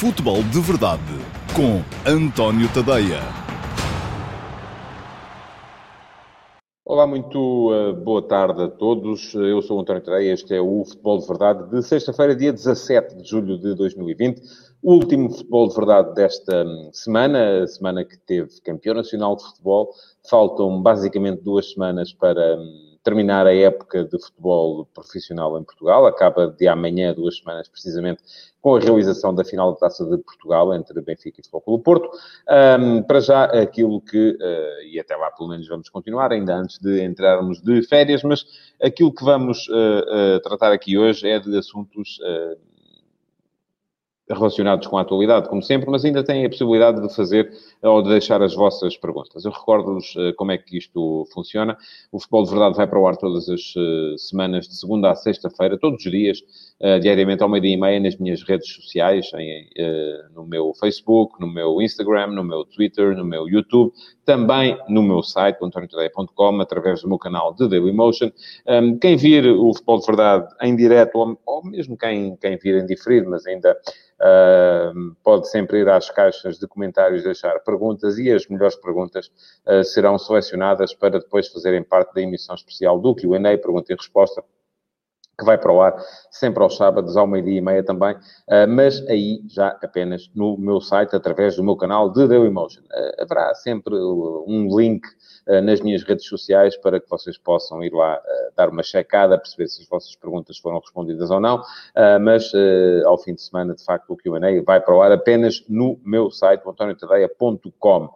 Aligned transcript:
Futebol 0.00 0.42
de 0.44 0.58
Verdade 0.60 1.02
com 1.54 1.82
António 2.10 2.72
Tadeia. 2.72 3.20
Olá, 6.86 7.06
muito 7.06 7.70
uh, 7.70 7.92
boa 7.92 8.22
tarde 8.22 8.62
a 8.62 8.68
todos. 8.68 9.34
Eu 9.34 9.60
sou 9.60 9.78
António 9.78 10.02
Tadeia, 10.02 10.32
este 10.32 10.54
é 10.54 10.60
o 10.60 10.86
Futebol 10.86 11.18
de 11.18 11.26
Verdade 11.26 11.70
de 11.70 11.82
sexta-feira, 11.82 12.34
dia 12.34 12.50
17 12.50 13.14
de 13.16 13.28
julho 13.28 13.58
de 13.58 13.74
2020. 13.74 14.40
O 14.82 14.94
último 14.94 15.28
Futebol 15.28 15.68
de 15.68 15.74
Verdade 15.74 16.14
desta 16.14 16.64
hum, 16.64 16.88
semana, 16.94 17.64
a 17.64 17.66
semana 17.66 18.02
que 18.02 18.16
teve 18.16 18.58
campeão 18.64 18.94
nacional 18.94 19.36
de 19.36 19.44
futebol. 19.44 19.90
Faltam 20.30 20.80
basicamente 20.80 21.42
duas 21.42 21.72
semanas 21.72 22.10
para 22.10 22.56
hum, 22.56 22.89
terminar 23.02 23.46
a 23.46 23.54
época 23.54 24.04
de 24.04 24.18
futebol 24.22 24.86
profissional 24.94 25.58
em 25.58 25.64
Portugal. 25.64 26.06
Acaba 26.06 26.48
de 26.48 26.68
amanhã, 26.68 27.14
duas 27.14 27.38
semanas 27.38 27.68
precisamente, 27.68 28.22
com 28.60 28.76
a 28.76 28.80
realização 28.80 29.34
da 29.34 29.44
final 29.44 29.72
da 29.72 29.78
Taça 29.78 30.04
de 30.04 30.18
Portugal 30.18 30.74
entre 30.74 31.00
Benfica 31.00 31.40
e 31.40 31.44
Futebol 31.44 31.62
Clube 31.62 31.84
Porto. 31.84 32.10
Um, 32.78 33.02
para 33.02 33.20
já, 33.20 33.44
aquilo 33.44 34.00
que, 34.02 34.30
uh, 34.30 34.82
e 34.86 35.00
até 35.00 35.16
lá 35.16 35.30
pelo 35.30 35.48
menos 35.48 35.66
vamos 35.66 35.88
continuar, 35.88 36.30
ainda 36.30 36.54
antes 36.54 36.78
de 36.78 37.02
entrarmos 37.02 37.62
de 37.62 37.82
férias, 37.86 38.22
mas 38.22 38.44
aquilo 38.82 39.14
que 39.14 39.24
vamos 39.24 39.66
uh, 39.68 40.36
uh, 40.36 40.40
tratar 40.40 40.72
aqui 40.72 40.98
hoje 40.98 41.26
é 41.26 41.38
de 41.38 41.56
assuntos 41.56 42.18
relacionados 44.30 44.86
com 44.86 44.96
a 44.96 45.02
atualidade, 45.02 45.48
como 45.48 45.62
sempre, 45.62 45.90
mas 45.90 46.04
ainda 46.04 46.22
têm 46.22 46.44
a 46.46 46.48
possibilidade 46.48 47.00
de 47.00 47.14
fazer 47.14 47.52
ou 47.82 48.02
de 48.02 48.10
deixar 48.10 48.42
as 48.42 48.54
vossas 48.54 48.96
perguntas. 48.96 49.44
Eu 49.44 49.50
recordo-vos 49.50 50.14
uh, 50.16 50.34
como 50.36 50.52
é 50.52 50.58
que 50.58 50.78
isto 50.78 51.26
funciona. 51.32 51.76
O 52.12 52.20
Futebol 52.20 52.44
de 52.44 52.50
Verdade 52.50 52.76
vai 52.76 52.86
para 52.86 52.98
o 52.98 53.06
ar 53.06 53.16
todas 53.16 53.48
as 53.48 53.74
uh, 53.76 54.18
semanas, 54.18 54.68
de 54.68 54.76
segunda 54.76 55.10
a 55.10 55.14
sexta-feira, 55.14 55.78
todos 55.78 56.04
os 56.04 56.10
dias, 56.10 56.42
uh, 56.80 57.00
diariamente 57.00 57.42
ao 57.42 57.48
meio-dia 57.48 57.74
e 57.74 57.76
meia, 57.76 58.00
nas 58.00 58.16
minhas 58.16 58.42
redes 58.42 58.72
sociais, 58.72 59.30
em, 59.34 59.68
no 60.34 60.46
meu 60.46 60.72
Facebook, 60.74 61.40
no 61.40 61.46
meu 61.46 61.80
Instagram, 61.80 62.28
no 62.28 62.44
meu 62.44 62.64
Twitter, 62.64 63.16
no 63.16 63.24
meu 63.24 63.48
YouTube, 63.48 63.92
também 64.24 64.78
no 64.88 65.02
meu 65.02 65.22
site, 65.22 65.58
antoniotadeia.com, 65.62 66.60
através 66.60 67.02
do 67.02 67.08
meu 67.08 67.18
canal 67.18 67.54
de 67.54 67.68
Dailymotion. 67.68 68.30
Um, 68.66 68.98
quem 68.98 69.16
vir 69.16 69.46
o 69.46 69.72
Futebol 69.74 70.00
de 70.00 70.06
Verdade 70.06 70.48
em 70.62 70.76
direto, 70.76 71.16
ou, 71.16 71.38
ou 71.46 71.64
mesmo 71.64 71.96
quem, 71.96 72.36
quem 72.36 72.56
vir 72.56 72.76
em 72.82 72.86
diferido, 72.86 73.28
mas 73.30 73.46
ainda 73.46 73.76
Uh, 74.20 75.16
pode 75.24 75.48
sempre 75.48 75.80
ir 75.80 75.88
às 75.88 76.10
caixas 76.10 76.58
de 76.58 76.68
comentários 76.68 77.22
deixar 77.22 77.58
perguntas 77.60 78.18
e 78.18 78.30
as 78.30 78.46
melhores 78.48 78.76
perguntas 78.76 79.30
uh, 79.66 79.82
serão 79.82 80.18
selecionadas 80.18 80.92
para 80.92 81.18
depois 81.18 81.48
fazerem 81.48 81.82
parte 81.82 82.12
da 82.12 82.20
emissão 82.20 82.54
especial 82.54 83.00
do 83.00 83.14
Q&A, 83.14 83.56
pergunta 83.56 83.90
e 83.90 83.96
resposta, 83.96 84.44
que 85.40 85.44
vai 85.44 85.58
para 85.58 85.72
o 85.72 85.80
ar 85.80 85.96
sempre 86.30 86.62
aos 86.62 86.76
sábados, 86.76 87.16
ao 87.16 87.26
meio-dia 87.26 87.58
e 87.58 87.60
meia 87.60 87.82
também, 87.82 88.14
uh, 88.14 88.68
mas 88.68 89.04
aí 89.08 89.40
já 89.48 89.68
apenas 89.82 90.30
no 90.34 90.56
meu 90.58 90.80
site, 90.80 91.16
através 91.16 91.56
do 91.56 91.64
meu 91.64 91.76
canal 91.76 92.10
de 92.10 92.28
Dailymotion. 92.28 92.82
Uh, 92.82 93.22
haverá 93.22 93.54
sempre 93.54 93.94
um 93.96 94.68
link 94.76 95.02
nas 95.64 95.80
minhas 95.80 96.04
redes 96.04 96.26
sociais 96.26 96.76
para 96.76 97.00
que 97.00 97.08
vocês 97.08 97.36
possam 97.36 97.82
ir 97.82 97.92
lá 97.92 98.20
dar 98.54 98.68
uma 98.68 98.84
checada, 98.84 99.38
perceber 99.38 99.66
se 99.66 99.82
as 99.82 99.88
vossas 99.88 100.14
perguntas 100.14 100.58
foram 100.58 100.78
respondidas 100.78 101.28
ou 101.30 101.40
não, 101.40 101.60
mas 102.20 102.52
ao 103.04 103.18
fim 103.18 103.34
de 103.34 103.42
semana, 103.42 103.74
de 103.74 103.82
facto, 103.82 104.10
o 104.10 104.16
Q&A 104.16 104.62
vai 104.64 104.80
para 104.80 104.94
o 104.94 105.02
ar 105.02 105.10
apenas 105.10 105.64
no 105.68 105.98
meu 106.04 106.30
site, 106.30 106.62
antoniotadeia.com. 106.64 108.10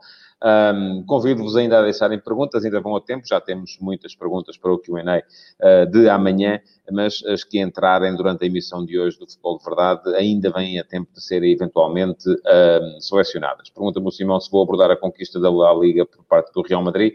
Um, 0.45 1.03
Convido-vos 1.07 1.57
ainda 1.57 1.79
a 1.79 1.83
deixarem 1.83 2.19
perguntas, 2.19 2.63
ainda 2.63 2.79
vão 2.79 2.95
a 2.95 3.01
tempo, 3.01 3.27
já 3.27 3.41
temos 3.41 3.79
muitas 3.81 4.15
perguntas 4.15 4.59
para 4.59 4.71
o 4.71 4.79
QA 4.79 5.01
uh, 5.01 5.91
de 5.91 6.07
amanhã, 6.11 6.61
mas 6.93 7.25
as 7.25 7.43
que 7.43 7.59
entrarem 7.59 8.15
durante 8.15 8.45
a 8.45 8.47
emissão 8.47 8.85
de 8.85 8.99
hoje 8.99 9.19
do 9.19 9.27
Futebol 9.27 9.57
de 9.57 9.65
Verdade 9.65 10.15
ainda 10.17 10.51
vêm 10.51 10.79
a 10.79 10.85
tempo 10.85 11.11
de 11.15 11.25
serem 11.25 11.51
eventualmente 11.51 12.29
uh, 12.29 13.01
selecionadas. 13.01 13.71
Pergunta-me 13.71 14.07
o 14.07 14.11
Simão 14.11 14.39
se 14.39 14.51
vou 14.51 14.63
abordar 14.63 14.91
a 14.91 14.97
conquista 14.97 15.41
da 15.41 15.51
Liga 15.73 16.05
por 16.05 16.23
parte 16.27 16.53
do 16.53 16.61
Real 16.61 16.83
Madrid. 16.83 17.15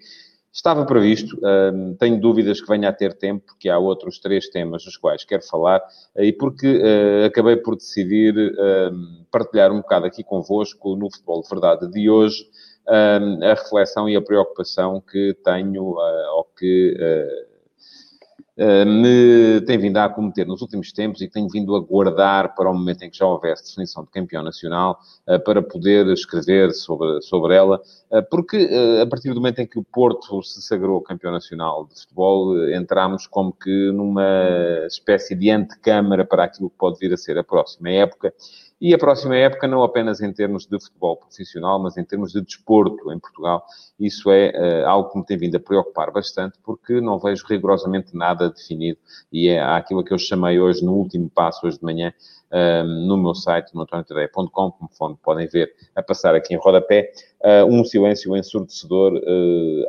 Estava 0.51 0.83
previsto, 0.83 1.37
uh, 1.37 1.95
tenho 1.99 2.19
dúvidas 2.19 2.59
que 2.59 2.67
venha 2.67 2.89
a 2.89 2.93
ter 2.93 3.13
tempo, 3.13 3.45
porque 3.45 3.69
há 3.69 3.77
outros 3.77 4.17
três 4.17 4.49
temas 4.49 4.83
dos 4.83 4.97
quais 4.97 5.23
quero 5.23 5.43
falar, 5.43 5.79
uh, 6.15 6.23
e 6.23 6.33
porque 6.33 6.67
uh, 6.67 7.25
acabei 7.27 7.57
por 7.57 7.75
decidir 7.75 8.33
partilhar 9.29 9.71
um 9.71 9.81
bocado 9.81 10.07
aqui 10.07 10.23
convosco 10.23 10.95
no 10.95 11.11
Futebol 11.11 11.43
de 11.43 11.49
Verdade 11.49 11.91
de 11.91 12.09
hoje 12.09 12.43
a 12.89 13.53
reflexão 13.53 14.09
e 14.09 14.15
a 14.15 14.21
preocupação 14.21 15.01
que 15.01 15.35
tenho 15.43 15.91
uh, 15.91 16.35
ou 16.35 16.43
que 16.57 16.97
uh, 16.97 17.49
me 18.85 19.61
tem 19.61 19.77
vindo 19.77 19.95
a 19.95 20.03
acometer 20.03 20.45
nos 20.45 20.61
últimos 20.61 20.91
tempos 20.91 21.21
e 21.21 21.27
que 21.27 21.33
tenho 21.33 21.47
vindo 21.47 21.73
a 21.77 21.79
guardar 21.79 22.55
para 22.55 22.69
o 22.69 22.73
momento 22.73 23.03
em 23.03 23.09
que 23.09 23.17
já 23.17 23.25
houvesse 23.25 23.63
definição 23.63 24.03
de 24.03 24.09
campeão 24.09 24.43
nacional 24.43 24.99
para 25.45 25.61
poder 25.61 26.05
escrever 26.07 26.73
sobre, 26.73 27.21
sobre 27.21 27.55
ela, 27.55 27.81
porque 28.29 28.69
a 29.01 29.05
partir 29.05 29.29
do 29.29 29.35
momento 29.35 29.59
em 29.59 29.65
que 29.65 29.79
o 29.79 29.83
Porto 29.83 30.43
se 30.43 30.61
sagrou 30.61 30.99
campeão 30.99 31.31
nacional 31.31 31.85
de 31.85 32.01
futebol, 32.01 32.69
entramos 32.73 33.25
como 33.27 33.53
que 33.53 33.93
numa 33.93 34.85
espécie 34.87 35.35
de 35.35 35.49
antecâmara 35.49 36.25
para 36.25 36.43
aquilo 36.43 36.69
que 36.69 36.77
pode 36.77 36.99
vir 36.99 37.13
a 37.13 37.17
ser 37.17 37.37
a 37.37 37.43
próxima 37.45 37.89
época 37.91 38.33
e 38.81 38.93
a 38.93 38.97
próxima 38.97 39.35
época, 39.35 39.67
não 39.67 39.83
apenas 39.83 40.21
em 40.21 40.31
termos 40.31 40.65
de 40.65 40.79
futebol 40.79 41.17
profissional, 41.17 41.79
mas 41.79 41.97
em 41.97 42.03
termos 42.05 42.31
de 42.31 42.41
desporto 42.41 43.11
em 43.11 43.19
Portugal. 43.19 43.65
Isso 43.99 44.31
é 44.31 44.51
uh, 44.51 44.87
algo 44.87 45.09
que 45.09 45.19
me 45.19 45.25
tem 45.25 45.37
vindo 45.37 45.57
a 45.57 45.59
preocupar 45.59 46.11
bastante, 46.11 46.57
porque 46.63 47.01
não 47.01 47.19
vejo 47.19 47.45
rigorosamente 47.45 48.15
nada 48.15 48.49
definido. 48.49 48.97
E 49.33 49.49
é 49.49 49.61
aquilo 49.61 50.03
que 50.03 50.13
eu 50.13 50.17
chamei 50.17 50.61
hoje, 50.61 50.83
no 50.83 50.93
último 50.93 51.29
passo, 51.29 51.67
hoje 51.67 51.77
de 51.77 51.83
manhã, 51.83 52.13
uh, 52.51 52.83
no 52.85 53.17
meu 53.17 53.35
site, 53.35 53.75
no 53.75 53.81
antoniotadeia.com, 53.81 54.71
como 54.97 55.17
podem 55.17 55.47
ver 55.47 55.73
a 55.93 56.01
passar 56.01 56.33
aqui 56.33 56.53
em 56.53 56.57
rodapé, 56.57 57.11
uh, 57.41 57.65
um 57.65 57.83
silêncio 57.83 58.33
ensurdecedor 58.37 59.21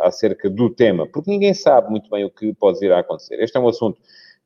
acerca 0.00 0.50
do 0.50 0.68
tema, 0.68 1.06
porque 1.06 1.30
ninguém 1.30 1.54
sabe 1.54 1.90
muito 1.90 2.10
bem 2.10 2.24
o 2.24 2.30
que 2.30 2.52
pode 2.54 2.80
vir 2.80 2.92
a 2.92 2.98
acontecer. 2.98 3.40
Este 3.40 3.56
é 3.56 3.60
um 3.60 3.68
assunto 3.68 4.00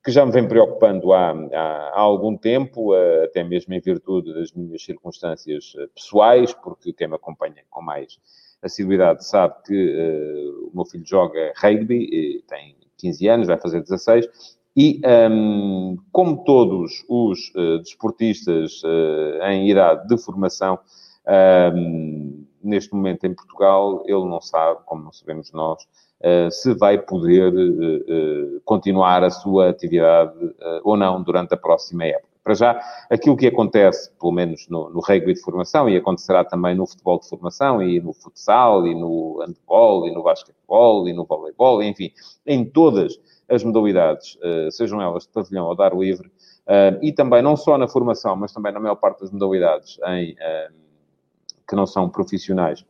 que 0.05 0.11
já 0.11 0.23
me 0.23 0.31
vem 0.31 0.47
preocupando 0.47 1.11
há, 1.13 1.31
há, 1.31 1.57
há, 1.95 1.99
algum 1.99 2.37
tempo, 2.37 2.93
eh, 2.93 3.25
até 3.25 3.43
mesmo 3.43 3.73
em 3.73 3.79
virtude 3.79 4.35
das 4.35 4.53
minhas 4.53 4.83
circunstâncias 4.83 5.73
eh, 5.79 5.87
pessoais, 5.95 6.53
porque 6.53 6.93
quem 6.93 7.07
me 7.07 7.15
acompanha 7.15 7.63
com 7.71 7.81
mais 7.81 8.19
assiduidade 8.61 9.27
sabe 9.27 9.55
que 9.65 9.73
uh, 9.73 10.69
o 10.69 10.71
meu 10.75 10.85
filho 10.85 11.05
joga 11.05 11.53
rugby, 11.57 12.43
tem 12.47 12.75
15 12.97 13.27
anos, 13.27 13.47
vai 13.47 13.59
fazer 13.59 13.81
16, 13.81 14.27
e 14.77 15.01
um, 15.03 15.09
ehm, 15.09 15.97
como 16.11 16.43
todos 16.43 17.03
os 17.07 17.51
uh, 17.55 17.79
desportistas 17.79 18.83
uh, 18.83 19.43
em 19.43 19.69
idade 19.69 20.07
de 20.07 20.17
formação, 20.17 20.79
um, 21.27 21.31
ehm, 21.31 22.47
neste 22.63 22.93
momento 22.93 23.25
em 23.25 23.33
Portugal, 23.33 24.03
ele 24.05 24.25
não 24.25 24.41
sabe, 24.41 24.81
como 24.85 25.03
não 25.03 25.13
sabemos 25.13 25.51
nós, 25.51 25.87
se 26.51 26.73
vai 26.73 26.97
poder 26.97 27.53
eh, 27.53 28.03
eh, 28.07 28.59
continuar 28.63 29.23
a 29.23 29.29
sua 29.29 29.69
atividade 29.69 30.33
ou 30.83 30.97
não 30.97 31.21
durante 31.21 31.53
a 31.53 31.57
próxima 31.57 32.05
época. 32.05 32.33
Para 32.43 32.53
já, 32.53 32.79
aquilo 33.09 33.35
que 33.35 33.47
acontece, 33.47 34.11
pelo 34.19 34.31
menos 34.31 34.67
no, 34.69 34.89
no 34.89 34.99
rugby 34.99 35.33
de 35.33 35.41
formação, 35.41 35.89
e 35.89 35.97
acontecerá 35.97 36.43
também 36.43 36.75
no 36.75 36.85
futebol 36.85 37.19
de 37.19 37.27
formação, 37.27 37.81
e 37.81 37.99
no 37.99 38.13
futsal, 38.13 38.85
e 38.85 38.93
no 38.93 39.39
handball, 39.39 40.07
e 40.07 40.13
no 40.13 40.21
basquetebol, 40.21 41.07
e 41.07 41.13
no 41.13 41.25
voleibol, 41.25 41.81
enfim, 41.81 42.11
em 42.45 42.63
todas 42.63 43.19
as 43.49 43.63
modalidades, 43.63 44.37
sejam 44.71 45.01
elas 45.01 45.23
de 45.23 45.29
pavilhão 45.29 45.65
ou 45.65 45.75
dar 45.75 45.95
livre, 45.95 46.31
e 47.01 47.11
também 47.11 47.41
não 47.41 47.57
só 47.57 47.79
na 47.79 47.87
formação, 47.87 48.35
mas 48.35 48.53
também 48.53 48.71
na 48.71 48.79
maior 48.79 48.95
parte 48.95 49.21
das 49.21 49.31
modalidades 49.31 49.97
em, 50.07 50.35
que 51.67 51.75
não 51.75 51.87
são 51.87 52.07
profissionais, 52.09 52.85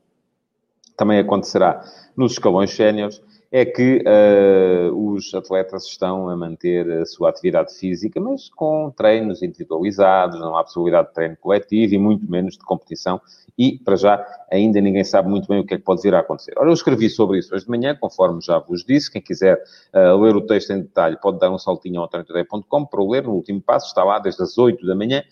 também 0.96 1.20
acontecerá 1.20 1.82
nos 2.16 2.34
escalões 2.34 2.72
séniores, 2.72 3.22
é 3.56 3.64
que 3.64 4.04
uh, 4.04 5.14
os 5.14 5.34
atletas 5.34 5.86
estão 5.86 6.28
a 6.28 6.36
manter 6.36 6.92
a 6.92 7.06
sua 7.06 7.30
atividade 7.30 7.74
física, 7.74 8.20
mas 8.20 8.50
com 8.50 8.92
treinos 8.92 9.42
individualizados, 9.42 10.38
não 10.42 10.58
há 10.58 10.64
possibilidade 10.66 11.08
de 11.08 11.14
treino 11.14 11.38
coletivo 11.38 11.94
e 11.94 11.98
muito 11.98 12.30
menos 12.30 12.58
de 12.58 12.66
competição. 12.66 13.22
E, 13.58 13.80
para 13.80 13.96
já, 13.96 14.26
ainda 14.52 14.82
ninguém 14.82 15.06
sabe 15.06 15.30
muito 15.30 15.48
bem 15.48 15.62
o 15.62 15.66
que 15.66 15.74
é 15.74 15.78
que 15.78 15.84
pode 15.86 16.02
vir 16.02 16.14
a 16.14 16.20
acontecer. 16.20 16.54
Ora, 16.58 16.70
eu 16.70 16.74
escrevi 16.74 17.10
sobre 17.10 17.40
isso 17.40 17.56
hoje 17.56 17.64
de 17.64 17.72
manhã, 17.72 17.96
conforme 17.96 18.42
já 18.42 18.60
vos 18.60 18.84
disse. 18.84 19.10
Quem 19.10 19.22
quiser 19.22 19.56
uh, 19.94 20.18
ler 20.20 20.36
o 20.36 20.42
texto 20.42 20.72
em 20.72 20.82
detalhe 20.82 21.18
pode 21.22 21.40
dar 21.40 21.50
um 21.50 21.58
saltinho 21.58 22.02
ao 22.02 22.10
treinador.com 22.10 22.86
para 22.86 23.02
o 23.02 23.10
ler. 23.10 23.24
No 23.24 23.32
último 23.32 23.62
passo, 23.62 23.88
está 23.88 24.04
lá 24.04 24.20
desde 24.20 24.44
as 24.44 24.58
8 24.58 24.86
da 24.86 24.94
manhã. 24.94 25.24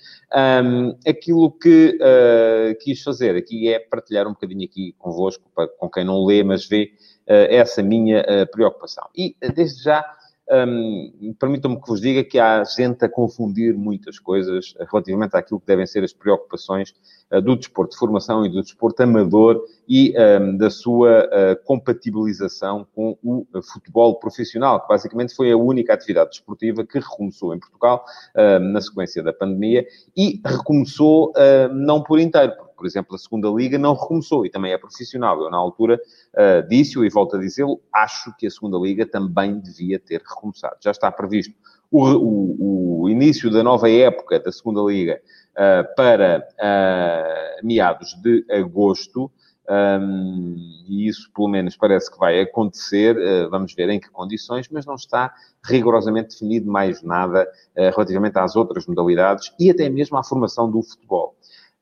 Um, 0.63 0.95
aquilo 1.05 1.51
que 1.51 1.99
uh, 1.99 2.79
quis 2.79 3.03
fazer 3.03 3.35
aqui 3.35 3.67
é 3.67 3.79
partilhar 3.79 4.25
um 4.27 4.31
bocadinho 4.31 4.63
aqui 4.63 4.95
convosco, 4.97 5.43
para, 5.53 5.67
com 5.67 5.89
quem 5.89 6.05
não 6.05 6.23
lê, 6.23 6.41
mas 6.41 6.65
vê, 6.65 6.93
essa 7.27 7.81
minha 7.81 8.21
uh, 8.21 8.51
preocupação. 8.51 9.07
E, 9.15 9.35
desde 9.55 9.83
já, 9.83 10.03
um, 10.51 11.33
permitam-me 11.39 11.79
que 11.79 11.87
vos 11.87 12.01
diga 12.01 12.23
que 12.23 12.37
há 12.37 12.63
gente 12.63 13.03
a 13.05 13.09
confundir 13.09 13.73
muitas 13.75 14.19
coisas 14.19 14.73
relativamente 14.91 15.35
àquilo 15.35 15.59
que 15.59 15.65
devem 15.65 15.85
ser 15.85 16.03
as 16.03 16.11
preocupações 16.11 16.93
uh, 17.31 17.41
do 17.41 17.55
desporto 17.55 17.93
de 17.93 17.97
formação 17.97 18.45
e 18.45 18.49
do 18.49 18.61
desporto 18.61 19.01
amador 19.01 19.63
e 19.87 20.13
um, 20.17 20.57
da 20.57 20.69
sua 20.69 21.25
uh, 21.25 21.65
compatibilização 21.65 22.85
com 22.93 23.17
o 23.23 23.47
uh, 23.53 23.63
futebol 23.63 24.19
profissional, 24.19 24.81
que 24.81 24.87
basicamente 24.87 25.33
foi 25.33 25.51
a 25.51 25.57
única 25.57 25.93
atividade 25.93 26.31
desportiva 26.31 26.85
que 26.85 26.99
recomeçou 26.99 27.55
em 27.55 27.59
Portugal 27.59 28.05
na 28.35 28.81
sequência 28.81 29.23
da 29.23 29.31
pandemia 29.31 29.85
e 30.15 30.41
recomeçou 30.45 31.33
não 31.71 32.01
por 32.01 32.19
inteiro, 32.19 32.53
por 32.83 32.87
exemplo, 32.87 33.15
a 33.15 33.17
segunda 33.17 33.47
liga 33.47 33.77
não 33.77 33.93
recomeçou 33.93 34.45
e 34.45 34.49
também 34.49 34.73
é 34.73 34.77
profissional. 34.77 35.41
Eu, 35.41 35.49
na 35.49 35.55
altura, 35.55 35.97
uh, 36.33 36.67
disse-o 36.67 37.05
e 37.05 37.09
volto 37.09 37.37
a 37.37 37.39
dizê-lo, 37.39 37.79
acho 37.93 38.35
que 38.37 38.45
a 38.45 38.51
segunda 38.51 38.77
liga 38.77 39.05
também 39.05 39.57
devia 39.57 39.97
ter 39.97 40.21
recomeçado. 40.21 40.75
Já 40.83 40.91
está 40.91 41.09
previsto 41.09 41.55
o, 41.89 42.03
o, 42.03 43.01
o 43.03 43.09
início 43.09 43.49
da 43.49 43.63
nova 43.63 43.89
época 43.89 44.37
da 44.37 44.51
segunda 44.51 44.81
liga 44.81 45.21
uh, 45.51 45.95
para 45.95 46.45
uh, 46.59 47.65
meados 47.65 48.15
de 48.21 48.45
agosto. 48.51 49.31
Um, 49.69 50.57
e 50.89 51.07
isso, 51.07 51.31
pelo 51.33 51.47
menos, 51.47 51.77
parece 51.77 52.11
que 52.11 52.19
vai 52.19 52.41
acontecer. 52.41 53.15
Uh, 53.15 53.49
vamos 53.49 53.73
ver 53.73 53.87
em 53.89 53.97
que 53.97 54.09
condições, 54.09 54.67
mas 54.69 54.85
não 54.85 54.95
está 54.95 55.33
rigorosamente 55.63 56.31
definido 56.31 56.69
mais 56.69 57.01
nada 57.01 57.47
uh, 57.77 57.81
relativamente 57.95 58.37
às 58.37 58.57
outras 58.57 58.85
modalidades 58.85 59.53
e 59.57 59.71
até 59.71 59.89
mesmo 59.89 60.17
à 60.17 60.23
formação 60.23 60.69
do 60.69 60.83
futebol. 60.83 61.37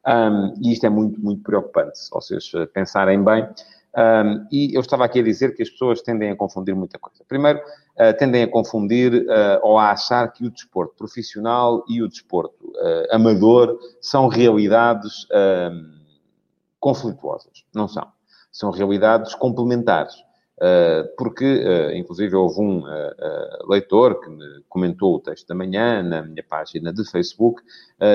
Um, 0.08 0.54
e 0.62 0.74
isto 0.74 0.86
é 0.86 0.90
muito, 0.90 1.20
muito 1.22 1.44
preocupante, 1.44 2.00
se 2.00 2.10
vocês 2.10 2.52
eh, 2.56 2.66
pensarem 2.66 3.24
bem. 3.24 3.48
Um, 3.96 4.48
e 4.52 4.74
eu 4.74 4.82
estava 4.82 5.04
aqui 5.04 5.20
a 5.20 5.24
dizer 5.24 5.54
que 5.54 5.62
as 5.62 5.70
pessoas 5.70 6.02
tendem 6.02 6.32
a 6.32 6.36
confundir 6.36 6.74
muita 6.74 6.98
coisa. 6.98 7.24
Primeiro, 7.28 7.60
uh, 7.60 8.18
tendem 8.18 8.44
a 8.44 8.48
confundir 8.48 9.14
uh, 9.14 9.60
ou 9.62 9.78
a 9.78 9.92
achar 9.92 10.32
que 10.32 10.46
o 10.46 10.50
desporto 10.50 10.96
profissional 10.96 11.84
e 11.90 12.02
o 12.02 12.08
desporto 12.08 12.68
uh, 12.68 13.16
amador 13.16 13.78
são 14.00 14.28
realidades 14.28 15.28
conflituosas. 16.80 17.66
Não 17.74 17.88
são. 17.88 18.08
São 18.52 18.72
realidades 18.72 19.36
complementares. 19.36 20.16
Eh, 20.64 21.04
porque, 21.18 21.44
eh, 21.44 21.98
inclusive, 21.98 22.36
houve 22.36 22.62
um 22.62 22.88
eh, 22.88 23.60
leitor 23.68 24.20
que 24.20 24.30
me 24.30 24.46
comentou 24.70 25.16
o 25.16 25.20
texto 25.20 25.48
da 25.48 25.56
manhã 25.56 26.04
na 26.04 26.22
minha 26.22 26.44
página 26.44 26.94
de 26.94 27.04
Facebook, 27.10 27.62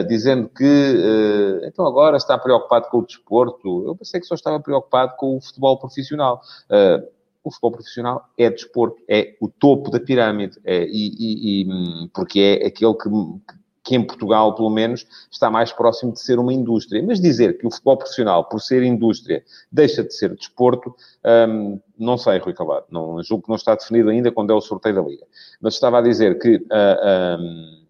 dizendo 0.08 0.48
que, 0.48 1.62
então 1.64 1.86
agora 1.86 2.16
está 2.16 2.36
preocupado 2.36 2.88
com 2.88 2.98
o 2.98 3.06
desporto. 3.06 3.84
Eu 3.86 3.94
pensei 3.94 4.20
que 4.20 4.26
só 4.26 4.34
estava 4.34 4.58
preocupado 4.58 5.14
com 5.16 5.36
o 5.36 5.40
futebol 5.40 5.78
profissional 5.78 6.42
o 7.44 7.50
futebol 7.50 7.70
profissional 7.70 8.28
é 8.36 8.50
desporto, 8.50 9.00
é 9.08 9.36
o 9.40 9.46
topo 9.46 9.88
da 9.88 10.00
pirâmide, 10.00 10.58
é, 10.64 10.84
e, 10.84 11.12
e, 11.16 11.62
e, 11.62 11.66
hum, 11.70 12.10
porque 12.12 12.40
é 12.40 12.66
aquele 12.66 12.94
que, 12.94 13.08
que 13.84 13.94
em 13.94 14.04
Portugal, 14.04 14.52
pelo 14.56 14.68
menos, 14.68 15.06
está 15.30 15.48
mais 15.48 15.70
próximo 15.72 16.12
de 16.12 16.18
ser 16.18 16.40
uma 16.40 16.52
indústria. 16.52 17.00
Mas 17.06 17.20
dizer 17.20 17.56
que 17.56 17.64
o 17.64 17.70
futebol 17.70 17.98
profissional, 17.98 18.48
por 18.48 18.60
ser 18.60 18.82
indústria, 18.82 19.44
deixa 19.70 20.02
de 20.02 20.12
ser 20.12 20.34
desporto, 20.34 20.92
hum, 21.48 21.78
não 21.98 22.18
sei, 22.18 22.38
Rui 22.38 22.52
Calado. 22.52 22.86
Não, 22.90 23.22
julgo 23.22 23.44
que 23.44 23.48
não 23.48 23.56
está 23.56 23.74
definido 23.74 24.10
ainda 24.10 24.30
quando 24.30 24.52
é 24.52 24.54
o 24.54 24.60
sorteio 24.60 24.94
da 24.94 25.02
Liga. 25.02 25.26
Mas 25.60 25.74
estava 25.74 25.98
a 25.98 26.02
dizer 26.02 26.38
que 26.38 26.56
uh, 26.56 27.86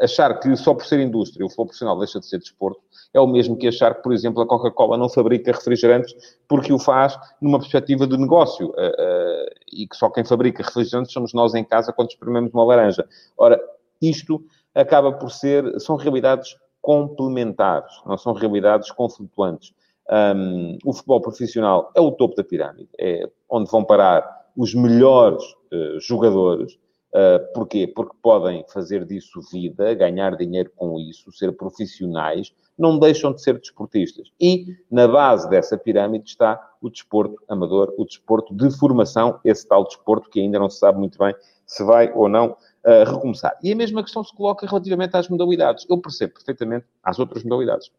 achar 0.00 0.38
que 0.38 0.54
só 0.56 0.74
por 0.74 0.84
ser 0.86 1.00
indústria 1.00 1.44
o 1.44 1.48
futebol 1.48 1.66
profissional 1.66 1.98
deixa 1.98 2.20
de 2.20 2.26
ser 2.26 2.38
desporto 2.38 2.80
é 3.12 3.20
o 3.20 3.26
mesmo 3.26 3.56
que 3.56 3.68
achar 3.68 3.94
que, 3.94 4.02
por 4.02 4.12
exemplo, 4.12 4.42
a 4.42 4.46
Coca-Cola 4.46 4.96
não 4.96 5.08
fabrica 5.08 5.52
refrigerantes 5.52 6.14
porque 6.46 6.72
o 6.72 6.78
faz 6.78 7.18
numa 7.40 7.58
perspectiva 7.58 8.06
de 8.06 8.16
negócio. 8.16 8.68
Uh, 8.68 8.72
uh, 8.72 9.48
e 9.72 9.86
que 9.86 9.96
só 9.96 10.10
quem 10.10 10.24
fabrica 10.24 10.62
refrigerantes 10.62 11.12
somos 11.12 11.32
nós 11.32 11.54
em 11.54 11.64
casa 11.64 11.92
quando 11.92 12.10
experimentamos 12.10 12.52
uma 12.52 12.64
laranja. 12.64 13.06
Ora, 13.36 13.60
isto 14.00 14.42
acaba 14.74 15.12
por 15.12 15.30
ser, 15.30 15.80
são 15.80 15.96
realidades 15.96 16.56
complementares, 16.80 17.92
não 18.06 18.16
são 18.16 18.32
realidades 18.32 18.90
conflituantes. 18.90 19.72
Um, 20.10 20.78
o 20.84 20.92
futebol 20.92 21.20
profissional 21.20 21.92
é 21.94 22.00
o 22.00 22.10
topo 22.12 22.34
da 22.34 22.42
pirâmide, 22.42 22.88
é 22.98 23.28
onde 23.48 23.70
vão 23.70 23.84
parar 23.84 24.24
os 24.56 24.74
melhores 24.74 25.44
uh, 25.72 26.00
jogadores. 26.00 26.78
Uh, 27.14 27.52
porquê? 27.54 27.86
Porque 27.86 28.16
podem 28.22 28.64
fazer 28.68 29.04
disso 29.04 29.40
vida, 29.50 29.94
ganhar 29.94 30.36
dinheiro 30.36 30.70
com 30.76 30.98
isso, 30.98 31.32
ser 31.32 31.52
profissionais, 31.52 32.52
não 32.78 32.98
deixam 32.98 33.32
de 33.32 33.42
ser 33.42 33.58
desportistas. 33.58 34.30
E 34.40 34.76
na 34.90 35.08
base 35.08 35.48
dessa 35.48 35.76
pirâmide 35.76 36.28
está 36.28 36.60
o 36.80 36.88
desporto 36.88 37.36
amador, 37.48 37.94
o 37.98 38.04
desporto 38.04 38.54
de 38.54 38.70
formação, 38.70 39.40
esse 39.44 39.66
tal 39.66 39.84
desporto 39.84 40.30
que 40.30 40.40
ainda 40.40 40.58
não 40.58 40.70
se 40.70 40.78
sabe 40.78 40.98
muito 40.98 41.18
bem 41.18 41.34
se 41.66 41.84
vai 41.84 42.10
ou 42.12 42.28
não 42.28 42.50
uh, 42.84 43.10
recomeçar. 43.10 43.58
E 43.62 43.72
a 43.72 43.76
mesma 43.76 44.02
questão 44.02 44.24
se 44.24 44.34
coloca 44.34 44.66
relativamente 44.66 45.16
às 45.16 45.28
modalidades. 45.28 45.86
Eu 45.88 45.98
percebo 45.98 46.34
perfeitamente, 46.34 46.86
às 47.02 47.18
outras 47.18 47.42
modalidades, 47.42 47.90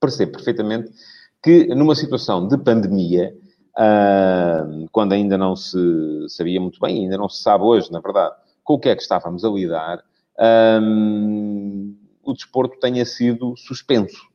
percebo 0.00 0.32
perfeitamente 0.32 0.90
que 1.42 1.66
numa 1.74 1.94
situação 1.94 2.46
de 2.46 2.58
pandemia, 2.58 3.34
uh, 3.76 4.88
quando 4.92 5.12
ainda 5.12 5.38
não 5.38 5.56
se 5.56 5.78
sabia 6.28 6.60
muito 6.60 6.78
bem, 6.80 7.04
ainda 7.04 7.16
não 7.16 7.28
se 7.28 7.42
sabe 7.42 7.64
hoje, 7.64 7.90
na 7.92 8.00
verdade, 8.00 8.34
com 8.64 8.74
o 8.74 8.78
que 8.78 8.88
é 8.88 8.96
que 8.96 9.02
estávamos 9.02 9.44
a 9.44 9.48
lidar, 9.48 10.02
um, 10.82 11.96
o 12.22 12.32
desporto 12.32 12.78
tenha 12.78 13.04
sido 13.04 13.54
suspenso. 13.56 14.28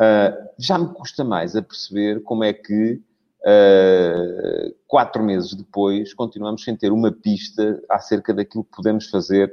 Uh, 0.00 0.48
já 0.58 0.78
me 0.78 0.88
custa 0.94 1.24
mais 1.24 1.56
a 1.56 1.62
perceber 1.62 2.22
como 2.22 2.44
é 2.44 2.52
que 2.52 3.00
Uh, 3.40 4.74
quatro 4.88 5.22
meses 5.22 5.54
depois, 5.54 6.12
continuamos 6.12 6.64
sem 6.64 6.76
ter 6.76 6.90
uma 6.90 7.12
pista 7.12 7.80
acerca 7.88 8.34
daquilo 8.34 8.64
que 8.64 8.76
podemos 8.76 9.08
fazer 9.08 9.52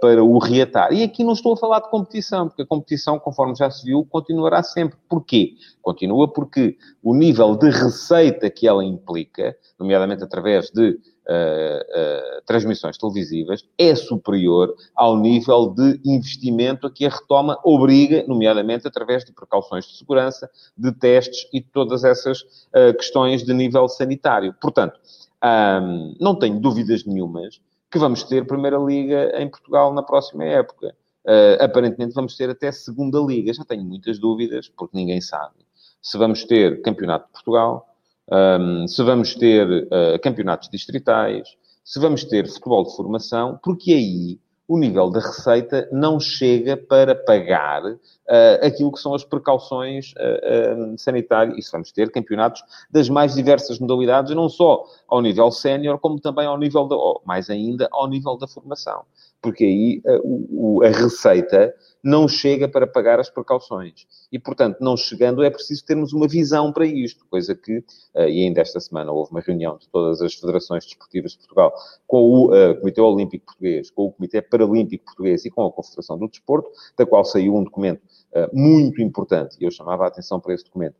para 0.00 0.22
o 0.22 0.38
reatar. 0.38 0.92
E 0.92 1.02
aqui 1.02 1.24
não 1.24 1.32
estou 1.32 1.54
a 1.54 1.56
falar 1.56 1.80
de 1.80 1.88
competição, 1.88 2.46
porque 2.46 2.62
a 2.62 2.66
competição, 2.66 3.18
conforme 3.18 3.54
já 3.54 3.70
se 3.70 3.84
viu, 3.84 4.06
continuará 4.10 4.62
sempre. 4.62 4.98
Porquê? 5.08 5.54
Continua 5.80 6.28
porque 6.30 6.76
o 7.02 7.14
nível 7.14 7.56
de 7.56 7.70
receita 7.70 8.50
que 8.50 8.68
ela 8.68 8.84
implica, 8.84 9.56
nomeadamente 9.78 10.22
através 10.22 10.70
de 10.70 10.90
uh, 10.90 10.92
uh, 10.92 12.42
transmissões 12.46 12.98
televisivas 12.98 13.64
é 13.78 13.94
superior 13.94 14.74
ao 14.94 15.16
nível 15.16 15.70
de 15.70 16.00
investimento 16.04 16.86
a 16.86 16.90
que 16.90 17.06
a 17.06 17.08
retoma 17.08 17.58
obriga, 17.64 18.24
nomeadamente 18.26 18.86
através 18.86 19.24
de 19.24 19.32
precauções 19.32 19.86
de 19.86 19.96
segurança, 19.96 20.50
de 20.76 20.92
testes 20.92 21.48
e 21.52 21.60
de 21.60 21.66
todas 21.66 22.04
essas 22.04 22.40
uh, 22.42 22.94
questões 22.96 23.42
de 23.42 23.52
nível 23.54 23.88
sanitário. 23.88 24.54
Portanto, 24.60 24.98
um, 25.42 26.14
não 26.20 26.34
tenho 26.34 26.60
dúvidas 26.60 27.04
nenhumas 27.04 27.60
que 27.92 27.98
vamos 27.98 28.24
ter 28.24 28.46
Primeira 28.46 28.78
Liga 28.78 29.32
em 29.40 29.48
Portugal 29.48 29.92
na 29.92 30.02
próxima 30.02 30.44
época. 30.44 30.96
Uh, 31.24 31.62
aparentemente 31.62 32.14
vamos 32.14 32.36
ter 32.36 32.50
até 32.50 32.72
Segunda 32.72 33.20
Liga. 33.20 33.52
Já 33.52 33.64
tenho 33.64 33.84
muitas 33.84 34.18
dúvidas, 34.18 34.68
porque 34.68 34.96
ninguém 34.96 35.20
sabe 35.20 35.62
se 36.02 36.18
vamos 36.18 36.44
ter 36.44 36.82
Campeonato 36.82 37.26
de 37.26 37.32
Portugal, 37.32 37.86
um, 38.30 38.88
se 38.88 39.02
vamos 39.02 39.34
ter 39.36 39.66
uh, 39.68 40.18
campeonatos 40.20 40.68
distritais, 40.68 41.56
se 41.84 42.00
vamos 42.00 42.24
ter 42.24 42.46
futebol 42.48 42.84
de 42.84 42.96
formação, 42.96 43.58
porque 43.62 43.92
aí 43.92 44.40
o 44.68 44.78
nível 44.78 45.10
da 45.10 45.20
receita 45.20 45.88
não 45.92 46.18
chega 46.18 46.76
para 46.76 47.14
pagar 47.14 47.84
uh, 47.84 47.98
aquilo 48.62 48.92
que 48.92 49.00
são 49.00 49.14
as 49.14 49.24
precauções 49.24 50.12
uh, 50.12 50.92
uh, 50.92 50.98
sanitárias. 50.98 51.66
Se 51.66 51.72
vamos 51.72 51.92
ter 51.92 52.10
campeonatos 52.10 52.62
das 52.90 53.08
mais 53.08 53.34
diversas 53.34 53.78
modalidades, 53.78 54.34
não 54.34 54.48
só 54.48 54.84
ao 55.08 55.20
nível 55.20 55.50
sénior, 55.50 55.98
como 55.98 56.20
também 56.20 56.46
ao 56.46 56.58
nível 56.58 56.86
da, 56.86 56.96
mais 57.24 57.50
ainda, 57.50 57.88
ao 57.92 58.08
nível 58.08 58.36
da 58.38 58.46
formação. 58.46 59.04
Porque 59.42 59.64
aí 59.64 60.02
o, 60.22 60.76
o, 60.78 60.84
a 60.84 60.88
receita 60.88 61.74
não 62.02 62.26
chega 62.26 62.68
para 62.68 62.86
pagar 62.86 63.20
as 63.20 63.30
precauções. 63.30 64.06
E, 64.30 64.38
portanto, 64.38 64.78
não 64.80 64.96
chegando, 64.96 65.42
é 65.44 65.50
preciso 65.50 65.84
termos 65.84 66.12
uma 66.12 66.26
visão 66.26 66.72
para 66.72 66.84
isto, 66.84 67.24
coisa 67.26 67.54
que, 67.54 67.84
eh, 68.14 68.30
e 68.30 68.44
ainda 68.44 68.60
esta 68.60 68.80
semana 68.80 69.12
houve 69.12 69.30
uma 69.30 69.40
reunião 69.40 69.76
de 69.76 69.88
todas 69.88 70.20
as 70.20 70.34
federações 70.34 70.84
desportivas 70.84 71.32
de 71.32 71.38
Portugal 71.38 71.72
com 72.06 72.22
o 72.22 72.46
uh, 72.46 72.74
Comitê 72.80 73.00
Olímpico 73.00 73.46
Português, 73.46 73.90
com 73.90 74.06
o 74.06 74.12
Comitê 74.12 74.42
Paralímpico 74.42 75.04
Português 75.04 75.44
e 75.44 75.50
com 75.50 75.64
a 75.64 75.70
Confederação 75.70 76.18
do 76.18 76.28
Desporto, 76.28 76.70
da 76.96 77.06
qual 77.06 77.24
saiu 77.24 77.54
um 77.54 77.62
documento 77.62 78.00
uh, 78.34 78.48
muito 78.52 79.00
importante, 79.00 79.56
e 79.60 79.64
eu 79.64 79.70
chamava 79.70 80.04
a 80.04 80.08
atenção 80.08 80.40
para 80.40 80.54
esse 80.54 80.64
documento, 80.64 80.96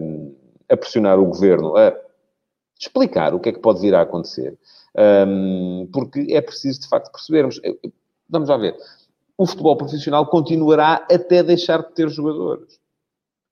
um, 0.00 0.34
a 0.68 0.76
pressionar 0.76 1.18
o 1.18 1.26
Governo 1.26 1.76
a 1.76 1.94
explicar 2.78 3.34
o 3.34 3.40
que 3.40 3.48
é 3.48 3.52
que 3.52 3.60
pode 3.60 3.80
vir 3.80 3.94
a 3.94 4.02
acontecer. 4.02 4.58
Um, 4.96 5.88
porque 5.92 6.26
é 6.30 6.40
preciso, 6.40 6.82
de 6.82 6.88
facto, 6.88 7.10
percebermos. 7.10 7.60
Vamos 8.28 8.48
lá 8.48 8.56
ver 8.56 8.76
o 9.36 9.46
futebol 9.46 9.76
profissional 9.76 10.26
continuará 10.26 11.06
até 11.10 11.42
deixar 11.42 11.82
de 11.82 11.92
ter 11.92 12.08
jogadores. 12.08 12.78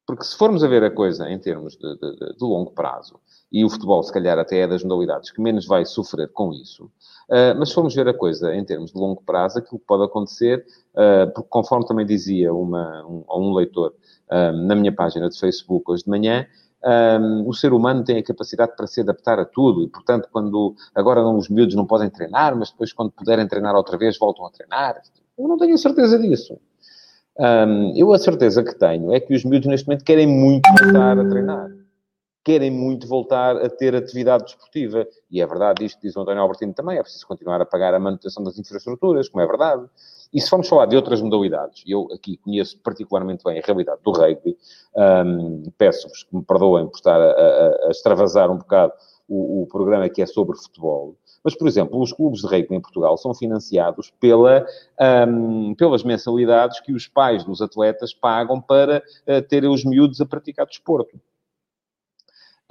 Porque 0.07 0.25
se 0.25 0.37
formos 0.37 0.65
a 0.65 0.69
ver 0.69 0.83
a 0.83 0.91
coisa 0.91 1.31
em 1.31 1.39
termos 1.39 1.77
de, 1.77 1.97
de, 1.97 2.37
de, 2.37 2.45
longo 2.45 2.73
prazo, 2.73 3.21
e 3.51 3.65
o 3.65 3.71
futebol, 3.71 4.03
se 4.03 4.13
calhar, 4.13 4.39
até 4.39 4.61
é 4.61 4.67
das 4.67 4.83
modalidades 4.83 5.31
que 5.31 5.41
menos 5.41 5.67
vai 5.67 5.85
sofrer 5.85 6.29
com 6.33 6.53
isso, 6.53 6.87
uh, 7.29 7.57
mas 7.57 7.69
se 7.69 7.75
formos 7.75 7.95
ver 7.95 8.09
a 8.09 8.15
coisa 8.15 8.55
em 8.55 8.65
termos 8.65 8.93
de 8.93 8.99
longo 8.99 9.23
prazo, 9.23 9.59
aquilo 9.59 9.79
que 9.79 9.87
pode 9.87 10.05
acontecer, 10.05 10.67
uh, 10.95 11.33
porque 11.33 11.49
conforme 11.49 11.87
também 11.87 12.05
dizia 12.05 12.53
uma, 12.53 13.07
um, 13.07 13.25
um 13.29 13.55
leitor 13.55 13.95
uh, 14.31 14.53
na 14.53 14.75
minha 14.75 14.93
página 14.93 15.29
de 15.29 15.39
Facebook 15.39 15.91
hoje 15.91 16.05
de 16.05 16.11
manhã, 16.11 16.47
um, 16.85 17.49
o 17.49 17.55
ser 17.55 17.73
humano 17.73 18.03
tem 18.03 18.19
a 18.19 18.23
capacidade 18.23 18.75
para 18.77 18.87
se 18.87 19.01
adaptar 19.01 19.39
a 19.39 19.45
tudo 19.45 19.83
e, 19.83 19.89
portanto, 19.89 20.29
quando 20.33 20.75
agora 20.95 21.23
os 21.25 21.49
miúdos 21.49 21.75
não 21.75 21.87
podem 21.87 22.11
treinar, 22.11 22.57
mas 22.57 22.71
depois, 22.71 22.93
quando 22.93 23.12
puderem 23.12 23.47
treinar 23.47 23.75
outra 23.75 23.97
vez, 23.97 24.19
voltam 24.19 24.45
a 24.47 24.51
treinar. 24.51 25.01
Eu 25.39 25.49
não 25.49 25.57
tenho 25.57 25.75
a 25.75 25.79
certeza 25.79 26.19
disso. 26.19 26.59
Um, 27.39 27.97
eu 27.97 28.12
a 28.12 28.19
certeza 28.19 28.62
que 28.62 28.75
tenho 28.75 29.12
é 29.12 29.21
que 29.21 29.35
os 29.35 29.45
miúdos 29.45 29.69
neste 29.69 29.87
momento 29.87 30.05
querem 30.05 30.27
muito 30.27 30.69
voltar 30.81 31.19
a 31.19 31.29
treinar. 31.29 31.71
Querem 32.45 32.71
muito 32.73 33.07
voltar 33.07 33.57
a 33.57 33.69
ter 33.71 33.95
atividade 33.95 34.45
desportiva. 34.45 35.07
E 35.31 35.41
é 35.41 35.47
verdade, 35.47 35.85
isto 35.85 36.01
diz 36.03 36.17
o 36.17 36.21
António 36.21 36.43
Albertino 36.43 36.75
também, 36.75 36.99
é 36.99 37.03
preciso 37.03 37.27
continuar 37.27 37.61
a 37.61 37.65
pagar 37.65 37.95
a 37.95 38.01
manutenção 38.01 38.43
das 38.43 38.59
infraestruturas, 38.59 39.29
como 39.29 39.43
é 39.43 39.47
verdade. 39.47 39.85
E 40.33 40.41
se 40.41 40.49
formos 40.49 40.69
falar 40.69 40.87
de 40.87 40.97
outras 40.97 41.21
modalidades, 41.21 41.85
eu 41.87 42.09
aqui 42.12 42.39
conheço 42.39 42.79
particularmente 42.79 43.45
bem 43.45 43.59
a 43.59 43.62
realidade 43.62 44.01
do 44.03 44.12
rugby, 44.12 44.57
um, 45.27 45.62
peço-vos 45.77 46.23
que 46.25 46.35
me 46.35 46.43
perdoem 46.43 46.87
por 46.87 46.97
estar 46.97 47.21
a, 47.21 47.31
a, 47.31 47.87
a 47.89 47.91
extravasar 47.91 48.51
um 48.51 48.57
bocado 48.57 48.95
o, 49.29 49.62
o, 49.62 49.67
programa 49.67 50.09
que 50.09 50.23
é 50.23 50.27
sobre 50.27 50.57
futebol, 50.57 51.17
mas, 51.45 51.55
por 51.57 51.67
exemplo, 51.67 52.01
os 52.01 52.12
clubes 52.12 52.41
de 52.41 52.47
rugby 52.47 52.75
em 52.75 52.81
Portugal 52.81 53.17
são 53.17 53.35
financiados 53.35 54.12
pela, 54.21 54.65
um, 55.29 55.75
pelas 55.75 56.03
mensalidades 56.03 56.81
que 56.81 56.93
os 56.93 57.09
pais 57.09 57.45
dos 57.45 57.61
atletas 57.61 58.15
pagam 58.15 58.61
para 58.61 59.03
uh, 59.27 59.43
terem 59.49 59.69
os 59.69 59.85
miúdos 59.85 60.21
a 60.21 60.27
praticar 60.27 60.67
desporto. 60.67 61.21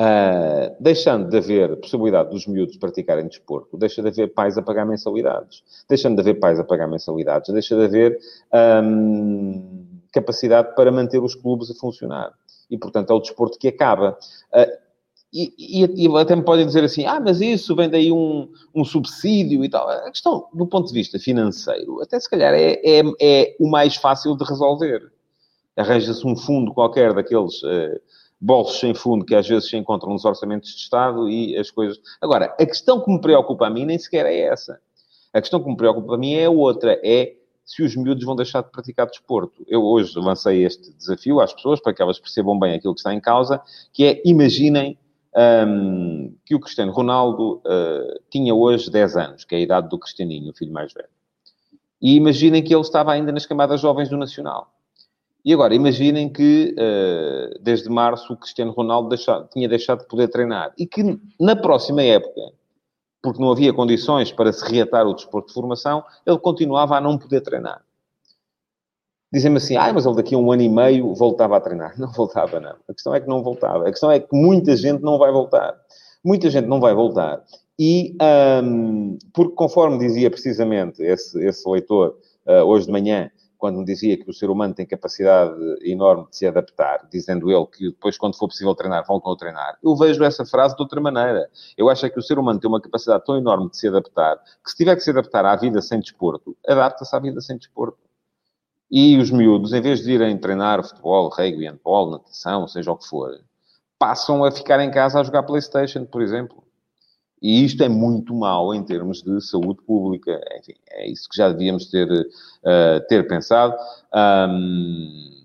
Uh, 0.01 0.75
deixando 0.79 1.29
de 1.29 1.38
haver 1.38 1.75
possibilidade 1.75 2.31
dos 2.31 2.48
miúdos 2.48 2.75
praticarem 2.75 3.27
desporto, 3.27 3.77
deixa 3.77 4.01
de 4.01 4.08
haver 4.08 4.34
pais 4.34 4.58
a 4.58 4.62
pagar 4.63 4.84
mensalidades. 4.84 5.62
Deixando 5.88 6.15
de 6.15 6.22
haver 6.22 6.39
pais 6.39 6.60
a 6.60 6.63
pagar 6.63 6.88
mensalidades, 6.88 7.53
deixa 7.53 7.75
de 7.75 7.84
haver 7.84 8.20
um, 8.84 9.86
capacidade 10.12 10.74
para 10.74 10.91
manter 10.91 11.22
os 11.22 11.36
clubes 11.36 11.70
a 11.70 11.75
funcionar. 11.75 12.34
E, 12.67 12.79
portanto, 12.79 13.12
é 13.12 13.13
o 13.13 13.20
desporto 13.20 13.60
que 13.60 13.67
acaba. 13.67 14.17
Uh, 14.51 14.72
e, 15.31 15.53
e, 15.84 16.08
e, 16.08 16.17
até 16.17 16.36
me 16.36 16.41
podem 16.41 16.65
dizer 16.65 16.84
assim, 16.84 17.05
ah, 17.05 17.20
mas 17.20 17.39
isso 17.39 17.75
vem 17.75 17.88
daí 17.88 18.12
um, 18.12 18.51
um 18.74 18.84
subsídio 18.84 19.63
e 19.63 19.70
tal. 19.70 19.88
A 19.88 20.10
questão, 20.10 20.48
do 20.51 20.65
ponto 20.65 20.88
de 20.88 20.93
vista 20.96 21.20
financeiro, 21.20 22.01
até 22.01 22.20
se 22.20 22.27
calhar 22.27 22.55
é, 22.55 22.81
é, 22.84 23.03
é 23.22 23.55
o 23.60 23.70
mais 23.70 23.98
fácil 23.98 24.36
de 24.36 24.46
resolver. 24.46 25.12
Arranja-se 25.77 26.25
um 26.25 26.36
fundo 26.36 26.74
qualquer 26.74 27.13
daqueles... 27.13 27.62
Uh, 27.62 28.01
bolsos 28.41 28.79
sem 28.79 28.93
fundo 28.95 29.24
que 29.24 29.36
às 29.36 29.48
vezes 29.48 29.69
se 29.69 29.77
encontram 29.77 30.12
nos 30.12 30.25
orçamentos 30.25 30.69
de 30.69 30.77
Estado 30.77 31.29
e 31.29 31.55
as 31.55 31.69
coisas. 31.69 32.00
Agora, 32.19 32.55
a 32.60 32.65
questão 32.65 33.00
que 33.00 33.12
me 33.12 33.21
preocupa 33.21 33.67
a 33.67 33.69
mim 33.69 33.86
nem 33.86 34.00
sequer 34.00 34.25
é 34.25 34.39
essa. 34.39 34.79
A 35.31 35.39
questão 35.39 35.62
que 35.62 35.69
me 35.69 35.77
preocupa 35.77 36.15
a 36.15 36.17
mim 36.17 36.33
é 36.33 36.50
outra, 36.50 37.00
é 37.03 37.36
se 37.63 37.83
os 37.83 37.95
miúdos 37.95 38.25
vão 38.25 38.36
deixar 38.36 38.63
de 38.63 38.71
praticar 38.71 39.05
desporto. 39.05 39.63
Eu 39.67 39.83
hoje 39.83 40.17
lancei 40.17 40.65
este 40.65 40.91
desafio 40.93 41.39
às 41.39 41.53
pessoas 41.53 41.79
para 41.79 41.93
que 41.93 42.01
elas 42.01 42.19
percebam 42.19 42.57
bem 42.57 42.74
aquilo 42.74 42.93
que 42.93 43.00
está 43.00 43.13
em 43.13 43.21
causa, 43.21 43.62
que 43.93 44.03
é, 44.03 44.21
imaginem 44.25 44.98
um, 45.67 46.36
que 46.43 46.55
o 46.55 46.60
Cristiano 46.60 46.91
Ronaldo 46.91 47.62
uh, 47.65 48.19
tinha 48.29 48.53
hoje 48.53 48.89
10 48.89 49.15
anos, 49.15 49.45
que 49.45 49.55
é 49.55 49.60
a 49.60 49.62
idade 49.62 49.88
do 49.88 50.00
Cristianinho, 50.00 50.51
o 50.51 50.53
filho 50.53 50.74
mais 50.74 50.91
velho. 50.91 51.07
E 52.01 52.15
imaginem 52.15 52.63
que 52.63 52.74
ele 52.74 52.81
estava 52.81 53.13
ainda 53.13 53.31
nas 53.31 53.45
camadas 53.45 53.79
jovens 53.79 54.10
do 54.10 54.17
Nacional. 54.17 54.74
E 55.43 55.53
agora, 55.53 55.74
imaginem 55.74 56.29
que 56.29 56.75
uh, 56.77 57.60
desde 57.62 57.89
março 57.89 58.33
o 58.33 58.38
Cristiano 58.38 58.71
Ronaldo 58.71 59.10
deixa, 59.10 59.43
tinha 59.51 59.67
deixado 59.67 60.01
de 60.01 60.07
poder 60.07 60.27
treinar 60.27 60.71
e 60.77 60.86
que 60.86 61.19
na 61.39 61.55
próxima 61.55 62.03
época, 62.03 62.41
porque 63.24 63.41
não 63.41 63.51
havia 63.51 63.74
condições 63.74 64.31
para 64.31 64.53
se 64.53 64.63
reatar 64.71 65.07
o 65.07 65.13
desporto 65.13 65.48
de 65.48 65.53
formação, 65.53 66.03
ele 66.25 66.38
continuava 66.38 66.95
a 66.95 67.01
não 67.01 67.17
poder 67.17 67.41
treinar. 67.41 67.81
Dizem-me 69.33 69.57
assim, 69.57 69.77
ah, 69.77 69.91
mas 69.93 70.05
ele 70.05 70.15
daqui 70.15 70.36
a 70.36 70.38
um 70.38 70.51
ano 70.51 70.62
e 70.62 70.69
meio 70.69 71.13
voltava 71.15 71.55
a 71.55 71.62
treinar. 71.62 71.95
Não 71.98 72.12
voltava, 72.12 72.60
não. 72.60 72.75
A 72.89 72.93
questão 72.93 73.15
é 73.15 73.21
que 73.21 73.27
não 73.27 73.41
voltava. 73.41 73.88
A 73.88 73.91
questão 73.91 74.12
é 74.12 74.19
que 74.19 74.36
muita 74.36 74.75
gente 74.75 75.01
não 75.01 75.17
vai 75.17 75.31
voltar. 75.31 75.74
Muita 76.21 76.50
gente 76.50 76.67
não 76.67 76.81
vai 76.81 76.93
voltar. 76.93 77.41
E, 77.79 78.15
um, 78.63 79.17
porque 79.33 79.55
conforme 79.55 79.98
dizia 79.98 80.29
precisamente 80.29 81.01
esse, 81.01 81.41
esse 81.43 81.67
leitor 81.67 82.17
uh, 82.45 82.63
hoje 82.65 82.88
de 82.88 82.91
manhã, 82.91 83.31
quando 83.62 83.77
me 83.77 83.86
dizia 83.86 84.18
que 84.18 84.27
o 84.27 84.34
ser 84.34 84.50
humano 84.50 84.74
tem 84.74 84.88
capacidade 84.88 85.53
enorme 85.84 86.27
de 86.32 86.36
se 86.36 86.48
adaptar, 86.48 87.08
dizendo 87.12 87.51
ele 87.51 87.68
que 87.68 87.91
depois, 87.91 88.18
quando 88.18 88.36
for 88.36 88.48
possível 88.48 88.74
treinar, 88.74 89.06
voltam 89.06 89.32
a 89.32 89.38
treinar, 89.38 89.77
eu 89.84 89.96
vejo 89.96 90.24
essa 90.24 90.44
frase 90.44 90.75
de 90.75 90.82
outra 90.82 91.00
maneira. 91.00 91.48
Eu 91.77 91.88
acho 91.88 92.03
é 92.03 92.10
que 92.10 92.18
o 92.18 92.24
ser 92.24 92.39
humano 92.39 92.60
tem 92.60 92.68
uma 92.68 92.82
capacidade 92.82 93.24
tão 93.24 93.38
enorme 93.38 93.70
de 93.70 93.77
se 93.77 93.88
adaptar, 93.88 94.38
que 94.63 94.72
se 94.72 94.75
tiver 94.75 94.96
que 94.96 95.03
se 95.03 95.12
adaptar 95.12 95.46
à 95.46 95.56
vida 95.56 95.80
sem 95.80 96.00
desporto, 96.00 96.58
adapta-se 96.68 97.15
à 97.15 97.20
vida 97.20 97.39
sem 97.39 97.56
desporto. 97.56 98.00
E 98.89 99.15
os 99.20 99.30
miúdos, 99.30 99.74
em 99.74 99.82
vez 99.82 100.01
de 100.01 100.12
irem 100.12 100.36
treinar 100.39 100.84
futebol, 100.84 101.30
rugby, 101.30 101.68
handball, 101.68 102.10
natação, 102.10 102.68
seja 102.68 102.91
o 102.91 102.98
que 102.98 103.08
for, 103.08 103.30
passam 104.00 104.44
a 104.44 104.51
ficar 104.51 104.80
em 104.80 104.89
casa 104.89 105.20
a 105.20 105.24
jogar 105.24 105.44
Playstation, 105.44 106.03
por 106.06 106.24
exemplo. 106.24 106.61
E 107.41 107.65
isto 107.65 107.81
é 107.81 107.89
muito 107.89 108.36
mau 108.36 108.74
em 108.74 108.83
termos 108.83 109.24
de 109.24 109.41
saúde 109.41 109.81
pública. 109.81 110.39
Enfim, 110.60 110.75
é 110.91 111.10
isso 111.10 111.27
que 111.27 111.36
já 111.36 111.50
devíamos 111.50 111.88
ter, 111.88 112.07
uh, 112.12 113.07
ter 113.10 113.27
pensado. 113.27 113.75
Um, 114.13 115.41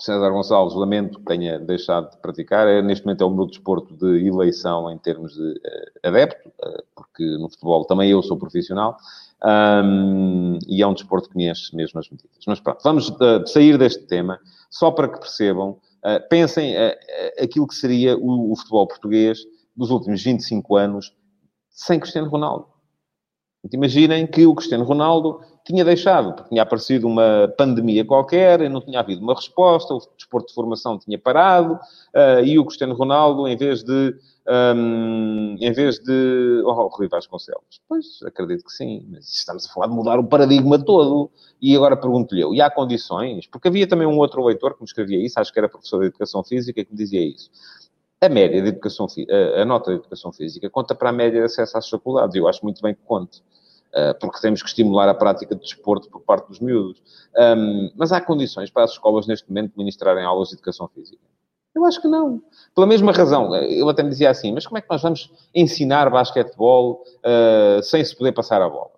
César 0.00 0.30
Gonçalves, 0.30 0.74
lamento 0.74 1.18
que 1.18 1.26
tenha 1.26 1.58
deixado 1.60 2.10
de 2.10 2.16
praticar. 2.16 2.66
É, 2.66 2.82
neste 2.82 3.04
momento 3.04 3.22
é 3.22 3.26
o 3.26 3.30
meu 3.30 3.46
desporto 3.46 3.94
de 3.94 4.26
eleição 4.26 4.90
em 4.90 4.98
termos 4.98 5.34
de 5.34 5.50
uh, 5.52 6.08
adepto, 6.08 6.48
uh, 6.48 6.82
porque 6.96 7.24
no 7.36 7.48
futebol 7.48 7.84
também 7.84 8.10
eu 8.10 8.20
sou 8.22 8.36
profissional. 8.36 8.96
Um, 9.42 10.58
e 10.66 10.82
é 10.82 10.86
um 10.86 10.92
desporto 10.92 11.30
que 11.30 11.36
me 11.36 11.48
enche 11.48 11.74
mesmo 11.76 12.00
as 12.00 12.10
medidas. 12.10 12.30
Mas 12.46 12.58
pronto, 12.58 12.80
vamos 12.82 13.12
sair 13.46 13.78
deste 13.78 14.02
tema, 14.06 14.38
só 14.68 14.90
para 14.90 15.08
que 15.08 15.18
percebam, 15.18 15.78
pensem 16.28 16.74
aquilo 17.42 17.66
que 17.66 17.74
seria 17.74 18.18
o, 18.18 18.52
o 18.52 18.56
futebol 18.56 18.86
português 18.86 19.46
dos 19.76 19.90
últimos 19.90 20.22
25 20.22 20.76
anos 20.76 21.14
sem 21.70 21.98
Cristiano 21.98 22.28
Ronaldo. 22.28 22.66
Imaginem 23.72 24.26
que 24.26 24.46
o 24.46 24.54
Cristiano 24.54 24.84
Ronaldo 24.84 25.40
tinha 25.66 25.84
deixado, 25.84 26.32
porque 26.32 26.48
tinha 26.48 26.62
aparecido 26.62 27.06
uma 27.06 27.52
pandemia 27.58 28.04
qualquer, 28.04 28.68
não 28.70 28.80
tinha 28.80 29.00
havido 29.00 29.22
uma 29.22 29.34
resposta, 29.34 29.92
o 29.92 29.98
desporto 30.16 30.48
de 30.48 30.54
formação 30.54 30.98
tinha 30.98 31.18
parado, 31.18 31.74
uh, 31.74 32.42
e 32.42 32.58
o 32.58 32.64
Cristiano 32.64 32.94
Ronaldo, 32.94 33.46
em 33.46 33.56
vez 33.56 33.82
de... 33.82 34.14
Um, 34.48 35.56
em 35.60 35.72
vez 35.72 36.00
de... 36.00 36.62
Oh, 36.64 36.88
Rui 36.88 37.06
Vasconcelos. 37.06 37.80
Pois, 37.86 38.20
acredito 38.24 38.64
que 38.64 38.72
sim, 38.72 39.06
mas 39.10 39.28
estamos 39.28 39.66
a 39.66 39.72
falar 39.72 39.86
de 39.86 39.92
mudar 39.92 40.18
o 40.18 40.24
paradigma 40.24 40.82
todo. 40.82 41.30
E 41.60 41.76
agora 41.76 41.96
pergunto-lhe 41.96 42.40
eu, 42.40 42.54
e 42.54 42.60
há 42.60 42.70
condições? 42.70 43.46
Porque 43.46 43.68
havia 43.68 43.86
também 43.86 44.06
um 44.06 44.16
outro 44.16 44.42
leitor 44.44 44.74
que 44.74 44.80
me 44.80 44.86
escrevia 44.86 45.24
isso, 45.24 45.38
acho 45.38 45.52
que 45.52 45.58
era 45.58 45.68
professor 45.68 46.00
de 46.00 46.06
Educação 46.06 46.42
Física, 46.42 46.82
que 46.82 46.90
me 46.90 46.96
dizia 46.96 47.20
isso 47.20 47.50
a 48.20 48.28
média 48.28 48.60
de 48.60 48.68
educação, 48.68 49.06
a 49.56 49.64
nota 49.64 49.90
de 49.90 49.98
educação 49.98 50.32
física 50.32 50.68
conta 50.68 50.94
para 50.94 51.10
a 51.10 51.12
média 51.12 51.40
de 51.40 51.46
acesso 51.46 51.78
às 51.78 51.88
faculdades. 51.88 52.36
Eu 52.36 52.46
acho 52.48 52.62
muito 52.62 52.82
bem 52.82 52.94
que 52.94 53.02
conte. 53.02 53.42
Eh, 53.92 54.14
porque 54.14 54.40
temos 54.40 54.62
que 54.62 54.68
estimular 54.68 55.08
a 55.08 55.14
prática 55.14 55.54
de 55.54 55.62
desporto 55.62 56.08
por 56.08 56.20
parte 56.20 56.48
dos 56.48 56.60
miúdos. 56.60 57.02
mas 57.96 58.12
há 58.12 58.20
condições 58.20 58.70
para 58.70 58.84
as 58.84 58.92
escolas, 58.92 59.26
neste 59.26 59.48
momento, 59.48 59.72
ministrarem 59.76 60.24
aulas 60.24 60.48
de 60.48 60.54
educação 60.54 60.88
física? 60.88 61.22
Eu 61.74 61.84
acho 61.84 62.00
que 62.00 62.08
não. 62.08 62.42
Pela 62.74 62.86
mesma 62.86 63.12
razão, 63.12 63.54
ele 63.54 63.88
até 63.88 64.02
me 64.02 64.10
dizia 64.10 64.30
assim, 64.30 64.52
mas 64.52 64.66
como 64.66 64.78
é 64.78 64.80
que 64.80 64.90
nós 64.90 65.02
vamos 65.02 65.32
ensinar 65.54 66.10
basquetebol 66.10 67.04
uh, 67.18 67.82
sem 67.82 68.04
se 68.04 68.16
poder 68.16 68.32
passar 68.32 68.60
a 68.60 68.68
bola? 68.68 68.90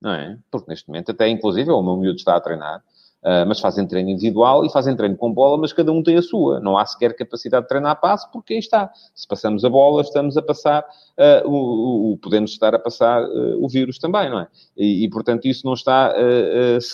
Não 0.00 0.12
é? 0.12 0.38
Porque 0.50 0.70
neste 0.70 0.88
momento, 0.88 1.10
até 1.10 1.28
inclusive, 1.28 1.70
o 1.70 1.82
meu 1.82 1.96
miúdo 1.96 2.16
está 2.16 2.36
a 2.36 2.40
treinar, 2.40 2.82
Uh, 3.22 3.44
mas 3.46 3.60
fazem 3.60 3.86
treino 3.86 4.08
individual 4.08 4.64
e 4.64 4.70
fazem 4.70 4.96
treino 4.96 5.14
com 5.14 5.30
bola, 5.30 5.58
mas 5.58 5.74
cada 5.74 5.92
um 5.92 6.02
tem 6.02 6.16
a 6.16 6.22
sua. 6.22 6.58
Não 6.58 6.78
há 6.78 6.86
sequer 6.86 7.14
capacidade 7.14 7.64
de 7.64 7.68
treinar 7.68 7.92
a 7.92 7.94
passe, 7.94 8.26
porque 8.32 8.54
aí 8.54 8.58
está. 8.58 8.90
Se 9.14 9.28
passamos 9.28 9.62
a 9.62 9.68
bola, 9.68 10.00
estamos 10.00 10.38
a 10.38 10.42
passar, 10.42 10.86
uh, 11.20 11.48
o, 11.48 12.12
o, 12.12 12.18
podemos 12.18 12.52
estar 12.52 12.74
a 12.74 12.78
passar 12.78 13.22
uh, 13.22 13.62
o 13.62 13.68
vírus 13.68 13.98
também, 13.98 14.30
não 14.30 14.40
é? 14.40 14.48
E, 14.76 15.04
e 15.04 15.10
portanto, 15.10 15.44
isso 15.46 15.66
não 15.66 15.74
está, 15.74 16.14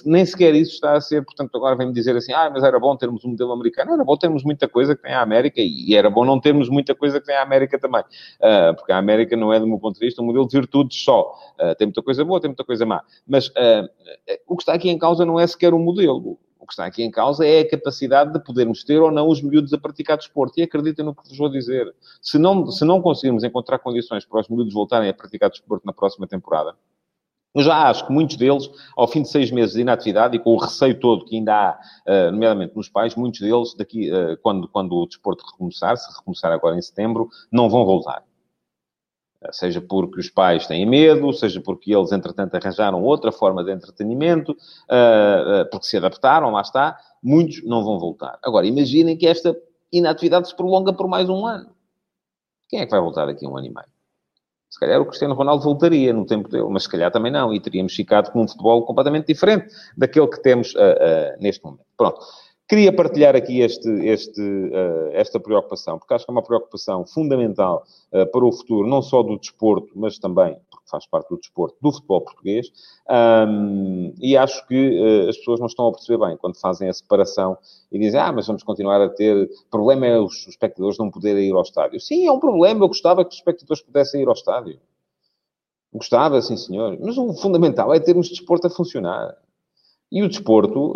nem 0.04 0.24
sequer 0.26 0.54
isso 0.54 0.72
está 0.72 0.94
a 0.94 1.00
ser, 1.00 1.24
portanto, 1.24 1.56
agora 1.56 1.76
vem-me 1.76 1.92
dizer 1.92 2.16
assim, 2.16 2.32
ah, 2.32 2.50
mas 2.52 2.64
era 2.64 2.78
bom 2.80 2.96
termos 2.96 3.24
um 3.24 3.30
modelo 3.30 3.52
americano. 3.52 3.92
Era 3.92 4.04
bom 4.04 4.16
termos 4.16 4.42
muita 4.42 4.66
coisa 4.66 4.96
que 4.96 5.02
tem 5.02 5.12
a 5.12 5.22
América 5.22 5.60
e 5.60 5.94
era 5.94 6.10
bom 6.10 6.24
não 6.24 6.40
termos 6.40 6.68
muita 6.68 6.94
coisa 6.94 7.20
que 7.20 7.26
tem 7.26 7.36
a 7.36 7.42
América 7.42 7.78
também. 7.78 8.02
porque 8.76 8.92
a 8.92 8.98
América 8.98 9.36
não 9.36 9.52
é, 9.52 9.60
do 9.60 9.66
meu 9.66 9.78
ponto 9.78 9.94
de 9.98 10.04
vista, 10.04 10.20
um 10.20 10.26
modelo 10.26 10.48
de 10.48 10.56
virtudes 10.56 11.02
só. 11.02 11.32
tem 11.78 11.86
muita 11.86 12.02
coisa 12.02 12.24
boa, 12.24 12.40
tem 12.40 12.48
muita 12.48 12.64
coisa 12.64 12.84
má. 12.84 13.02
Mas 13.26 13.52
o 14.46 14.56
que 14.56 14.62
está 14.62 14.74
aqui 14.74 14.90
em 14.90 14.98
causa 14.98 15.24
não 15.24 15.38
é 15.38 15.46
sequer 15.46 15.72
um 15.72 15.78
modelo 15.78 16.38
o 16.58 16.66
que 16.66 16.72
está 16.72 16.86
aqui 16.86 17.02
em 17.02 17.10
causa 17.10 17.46
é 17.46 17.60
a 17.60 17.68
capacidade 17.68 18.32
de 18.32 18.40
podermos 18.40 18.82
ter 18.82 19.00
ou 19.00 19.10
não 19.10 19.28
os 19.28 19.42
miúdos 19.42 19.72
a 19.72 19.78
praticar 19.78 20.16
desporto. 20.16 20.58
E 20.58 20.62
acreditem 20.62 21.04
no 21.04 21.14
que 21.14 21.28
vos 21.28 21.36
vou 21.36 21.48
dizer. 21.48 21.94
Se 22.20 22.38
não, 22.38 22.70
se 22.70 22.84
não 22.84 23.00
conseguirmos 23.00 23.44
encontrar 23.44 23.78
condições 23.78 24.24
para 24.24 24.40
os 24.40 24.48
miúdos 24.48 24.72
voltarem 24.72 25.08
a 25.08 25.14
praticar 25.14 25.50
desporto 25.50 25.86
na 25.86 25.92
próxima 25.92 26.26
temporada, 26.26 26.74
eu 27.54 27.62
já 27.62 27.88
acho 27.88 28.06
que 28.06 28.12
muitos 28.12 28.36
deles, 28.36 28.68
ao 28.94 29.08
fim 29.08 29.22
de 29.22 29.30
seis 29.30 29.50
meses 29.50 29.74
de 29.74 29.80
inatividade 29.80 30.36
e 30.36 30.38
com 30.38 30.54
o 30.54 30.58
receio 30.58 31.00
todo 31.00 31.24
que 31.24 31.36
ainda 31.36 31.54
há, 31.54 31.80
uh, 32.06 32.30
nomeadamente 32.30 32.76
nos 32.76 32.86
pais, 32.86 33.14
muitos 33.14 33.40
deles, 33.40 33.74
daqui, 33.74 34.12
uh, 34.12 34.36
quando, 34.42 34.68
quando 34.68 34.94
o 34.94 35.06
desporto 35.06 35.42
recomeçar, 35.50 35.96
se 35.96 36.14
recomeçar 36.18 36.52
agora 36.52 36.76
em 36.76 36.82
setembro, 36.82 37.30
não 37.50 37.70
vão 37.70 37.86
voltar. 37.86 38.22
Seja 39.52 39.80
porque 39.80 40.20
os 40.20 40.30
pais 40.30 40.66
têm 40.66 40.86
medo, 40.86 41.32
seja 41.32 41.60
porque 41.60 41.94
eles, 41.94 42.12
entretanto, 42.12 42.54
arranjaram 42.54 43.02
outra 43.02 43.32
forma 43.32 43.64
de 43.64 43.72
entretenimento, 43.72 44.56
ah, 44.88 45.62
ah, 45.62 45.68
porque 45.70 45.86
se 45.86 45.96
adaptaram, 45.96 46.50
lá 46.50 46.60
está, 46.60 46.98
muitos 47.22 47.62
não 47.64 47.84
vão 47.84 47.98
voltar. 47.98 48.38
Agora, 48.42 48.66
imaginem 48.66 49.16
que 49.16 49.26
esta 49.26 49.56
inatividade 49.92 50.48
se 50.48 50.56
prolonga 50.56 50.92
por 50.92 51.08
mais 51.08 51.28
um 51.28 51.46
ano. 51.46 51.70
Quem 52.68 52.80
é 52.80 52.84
que 52.84 52.90
vai 52.90 53.00
voltar 53.00 53.26
daqui 53.26 53.46
a 53.46 53.48
um 53.48 53.56
ano 53.56 53.66
e 53.66 53.70
meio? 53.70 53.86
Se 54.68 54.80
calhar 54.80 55.00
o 55.00 55.06
Cristiano 55.06 55.34
Ronaldo 55.34 55.64
voltaria 55.64 56.12
no 56.12 56.26
tempo 56.26 56.48
dele, 56.48 56.68
mas 56.68 56.82
se 56.82 56.88
calhar 56.88 57.10
também 57.10 57.32
não, 57.32 57.54
e 57.54 57.60
teríamos 57.60 57.94
ficado 57.94 58.30
com 58.30 58.42
um 58.42 58.48
futebol 58.48 58.84
completamente 58.84 59.26
diferente 59.26 59.68
daquele 59.96 60.26
que 60.26 60.42
temos 60.42 60.74
uh, 60.74 60.78
uh, 60.78 61.40
neste 61.40 61.64
momento. 61.64 61.86
Pronto. 61.96 62.20
Queria 62.68 62.92
partilhar 62.92 63.36
aqui 63.36 63.60
este, 63.60 63.88
este, 64.04 64.40
uh, 64.40 65.10
esta 65.12 65.38
preocupação, 65.38 66.00
porque 66.00 66.12
acho 66.14 66.24
que 66.24 66.30
é 66.30 66.34
uma 66.34 66.42
preocupação 66.42 67.06
fundamental 67.06 67.84
uh, 68.12 68.26
para 68.26 68.44
o 68.44 68.50
futuro, 68.50 68.88
não 68.88 69.00
só 69.00 69.22
do 69.22 69.38
desporto, 69.38 69.92
mas 69.94 70.18
também, 70.18 70.56
porque 70.68 70.90
faz 70.90 71.06
parte 71.06 71.28
do 71.28 71.36
desporto, 71.36 71.76
do 71.80 71.92
futebol 71.92 72.22
português. 72.22 72.66
Um, 73.08 74.12
e 74.20 74.36
acho 74.36 74.66
que 74.66 74.98
uh, 74.98 75.28
as 75.28 75.36
pessoas 75.36 75.60
não 75.60 75.68
estão 75.68 75.86
a 75.86 75.92
perceber 75.92 76.26
bem 76.26 76.36
quando 76.36 76.58
fazem 76.58 76.88
a 76.88 76.92
separação 76.92 77.56
e 77.92 78.00
dizem, 78.00 78.18
ah, 78.18 78.32
mas 78.32 78.48
vamos 78.48 78.64
continuar 78.64 79.00
a 79.00 79.10
ter. 79.10 79.44
O 79.44 79.70
problema 79.70 80.06
é 80.06 80.18
os 80.18 80.48
espectadores 80.48 80.98
não 80.98 81.08
poderem 81.08 81.48
ir 81.48 81.54
ao 81.54 81.62
estádio. 81.62 82.00
Sim, 82.00 82.26
é 82.26 82.32
um 82.32 82.40
problema. 82.40 82.82
Eu 82.84 82.88
gostava 82.88 83.24
que 83.24 83.30
os 83.30 83.36
espectadores 83.36 83.80
pudessem 83.80 84.22
ir 84.22 84.26
ao 84.26 84.34
estádio. 84.34 84.80
Gostava, 85.92 86.42
sim, 86.42 86.56
senhor. 86.56 86.98
Mas 87.00 87.16
o 87.16 87.32
fundamental 87.34 87.94
é 87.94 88.00
termos 88.00 88.28
desporto 88.28 88.66
a 88.66 88.70
funcionar. 88.70 89.36
E 90.10 90.20
o 90.20 90.28
desporto 90.28 90.94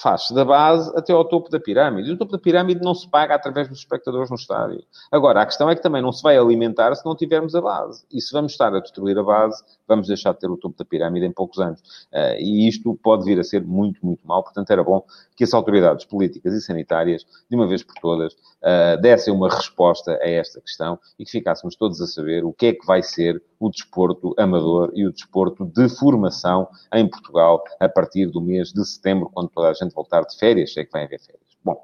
faz-se 0.00 0.34
da 0.34 0.44
base 0.44 0.92
até 0.96 1.12
ao 1.12 1.24
topo 1.24 1.50
da 1.50 1.60
pirâmide. 1.60 2.10
E 2.10 2.12
o 2.12 2.18
topo 2.18 2.32
da 2.32 2.38
pirâmide 2.38 2.80
não 2.82 2.94
se 2.94 3.08
paga 3.08 3.34
através 3.34 3.68
dos 3.68 3.78
espectadores 3.78 4.30
no 4.30 4.36
estádio. 4.36 4.82
Agora, 5.10 5.42
a 5.42 5.46
questão 5.46 5.70
é 5.70 5.74
que 5.74 5.82
também 5.82 6.02
não 6.02 6.12
se 6.12 6.22
vai 6.22 6.36
alimentar 6.36 6.94
se 6.94 7.04
não 7.04 7.14
tivermos 7.14 7.54
a 7.54 7.60
base. 7.60 8.04
E 8.12 8.20
se 8.20 8.32
vamos 8.32 8.52
estar 8.52 8.74
a 8.74 8.80
destruir 8.80 9.18
a 9.18 9.22
base, 9.22 9.62
vamos 9.86 10.08
deixar 10.08 10.32
de 10.32 10.40
ter 10.40 10.50
o 10.50 10.56
topo 10.56 10.76
da 10.76 10.84
pirâmide 10.84 11.26
em 11.26 11.32
poucos 11.32 11.58
anos. 11.58 11.80
Uh, 12.12 12.36
e 12.38 12.68
isto 12.68 12.98
pode 13.02 13.24
vir 13.24 13.38
a 13.38 13.44
ser 13.44 13.64
muito, 13.64 14.04
muito 14.04 14.26
mal. 14.26 14.42
Portanto, 14.42 14.70
era 14.70 14.82
bom 14.82 15.04
que 15.36 15.44
as 15.44 15.54
autoridades 15.54 16.04
políticas 16.04 16.54
e 16.54 16.60
sanitárias, 16.60 17.24
de 17.48 17.56
uma 17.56 17.66
vez 17.66 17.82
por 17.82 17.94
todas, 17.96 18.32
uh, 18.32 19.00
dessem 19.00 19.32
uma 19.32 19.48
resposta 19.48 20.12
a 20.12 20.28
esta 20.28 20.60
questão 20.60 20.98
e 21.18 21.24
que 21.24 21.30
ficássemos 21.30 21.76
todos 21.76 22.00
a 22.00 22.06
saber 22.06 22.44
o 22.44 22.52
que 22.52 22.66
é 22.66 22.72
que 22.72 22.86
vai 22.86 23.02
ser 23.02 23.42
o 23.64 23.70
desporto 23.70 24.34
amador 24.38 24.92
e 24.94 25.06
o 25.06 25.12
desporto 25.12 25.64
de 25.64 25.88
formação 25.88 26.68
em 26.92 27.08
Portugal 27.08 27.64
a 27.80 27.88
partir 27.88 28.26
do 28.26 28.40
mês 28.40 28.72
de 28.72 28.84
setembro, 28.84 29.30
quando 29.32 29.48
toda 29.48 29.68
a 29.68 29.72
gente 29.72 29.94
voltar 29.94 30.22
de 30.22 30.36
férias, 30.36 30.76
é 30.76 30.84
que 30.84 30.92
vai 30.92 31.04
haver 31.04 31.20
férias. 31.20 31.56
Bom, 31.64 31.82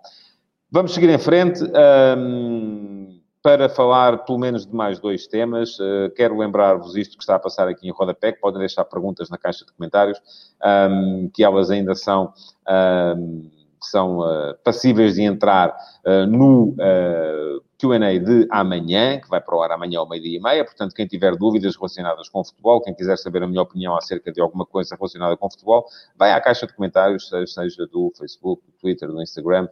vamos 0.71 0.93
seguir 0.93 1.09
em 1.09 1.19
frente. 1.19 1.63
Um, 1.65 3.19
para 3.43 3.71
falar 3.71 4.27
pelo 4.27 4.39
menos 4.39 4.67
de 4.67 4.75
mais 4.75 5.01
dois 5.01 5.27
temas, 5.27 5.79
uh, 5.79 6.11
quero 6.15 6.37
lembrar-vos 6.37 6.95
isto 6.95 7.17
que 7.17 7.23
está 7.23 7.37
a 7.37 7.39
passar 7.39 7.67
aqui 7.69 7.89
em 7.89 7.91
rodapé, 7.91 8.33
que 8.33 8.41
podem 8.41 8.59
deixar 8.59 8.85
perguntas 8.85 9.31
na 9.31 9.39
caixa 9.39 9.65
de 9.65 9.73
comentários, 9.73 10.21
um, 10.91 11.31
que 11.33 11.43
elas 11.43 11.71
ainda 11.71 11.95
são, 11.95 12.35
um, 13.17 13.51
são 13.81 14.19
uh, 14.19 14.55
passíveis 14.63 15.15
de 15.15 15.23
entrar 15.23 15.75
uh, 16.05 16.27
no 16.27 16.75
Q&A 17.81 18.19
de 18.19 18.47
amanhã, 18.51 19.19
que 19.19 19.29
vai 19.29 19.41
para 19.41 19.57
o 19.57 19.63
ar 19.63 19.73
amanhã 19.73 20.01
ao 20.01 20.09
meio-dia 20.09 20.39
e 20.39 20.43
meia. 20.43 20.65
Portanto, 20.65 20.95
quem 20.95 21.07
tiver 21.07 21.35
dúvidas 21.37 21.75
relacionadas 21.77 22.29
com 22.29 22.45
futebol, 22.45 22.83
quem 22.83 22.95
quiser 22.95 23.17
saber 23.17 23.43
a 23.43 23.49
minha 23.49 23.63
opinião 23.63 23.97
acerca 23.97 24.31
de 24.31 24.41
alguma 24.41 24.67
coisa 24.67 24.95
relacionada 24.95 25.37
com 25.37 25.51
futebol, 25.51 25.87
vai 26.17 26.33
à 26.33 26.41
caixa 26.41 26.67
de 26.67 26.75
comentários, 26.75 27.29
seja 27.29 27.87
do 27.87 28.13
Facebook, 28.19 28.63
do 28.67 28.73
Twitter, 28.79 29.09
do 29.09 29.23
Instagram, 29.23 29.69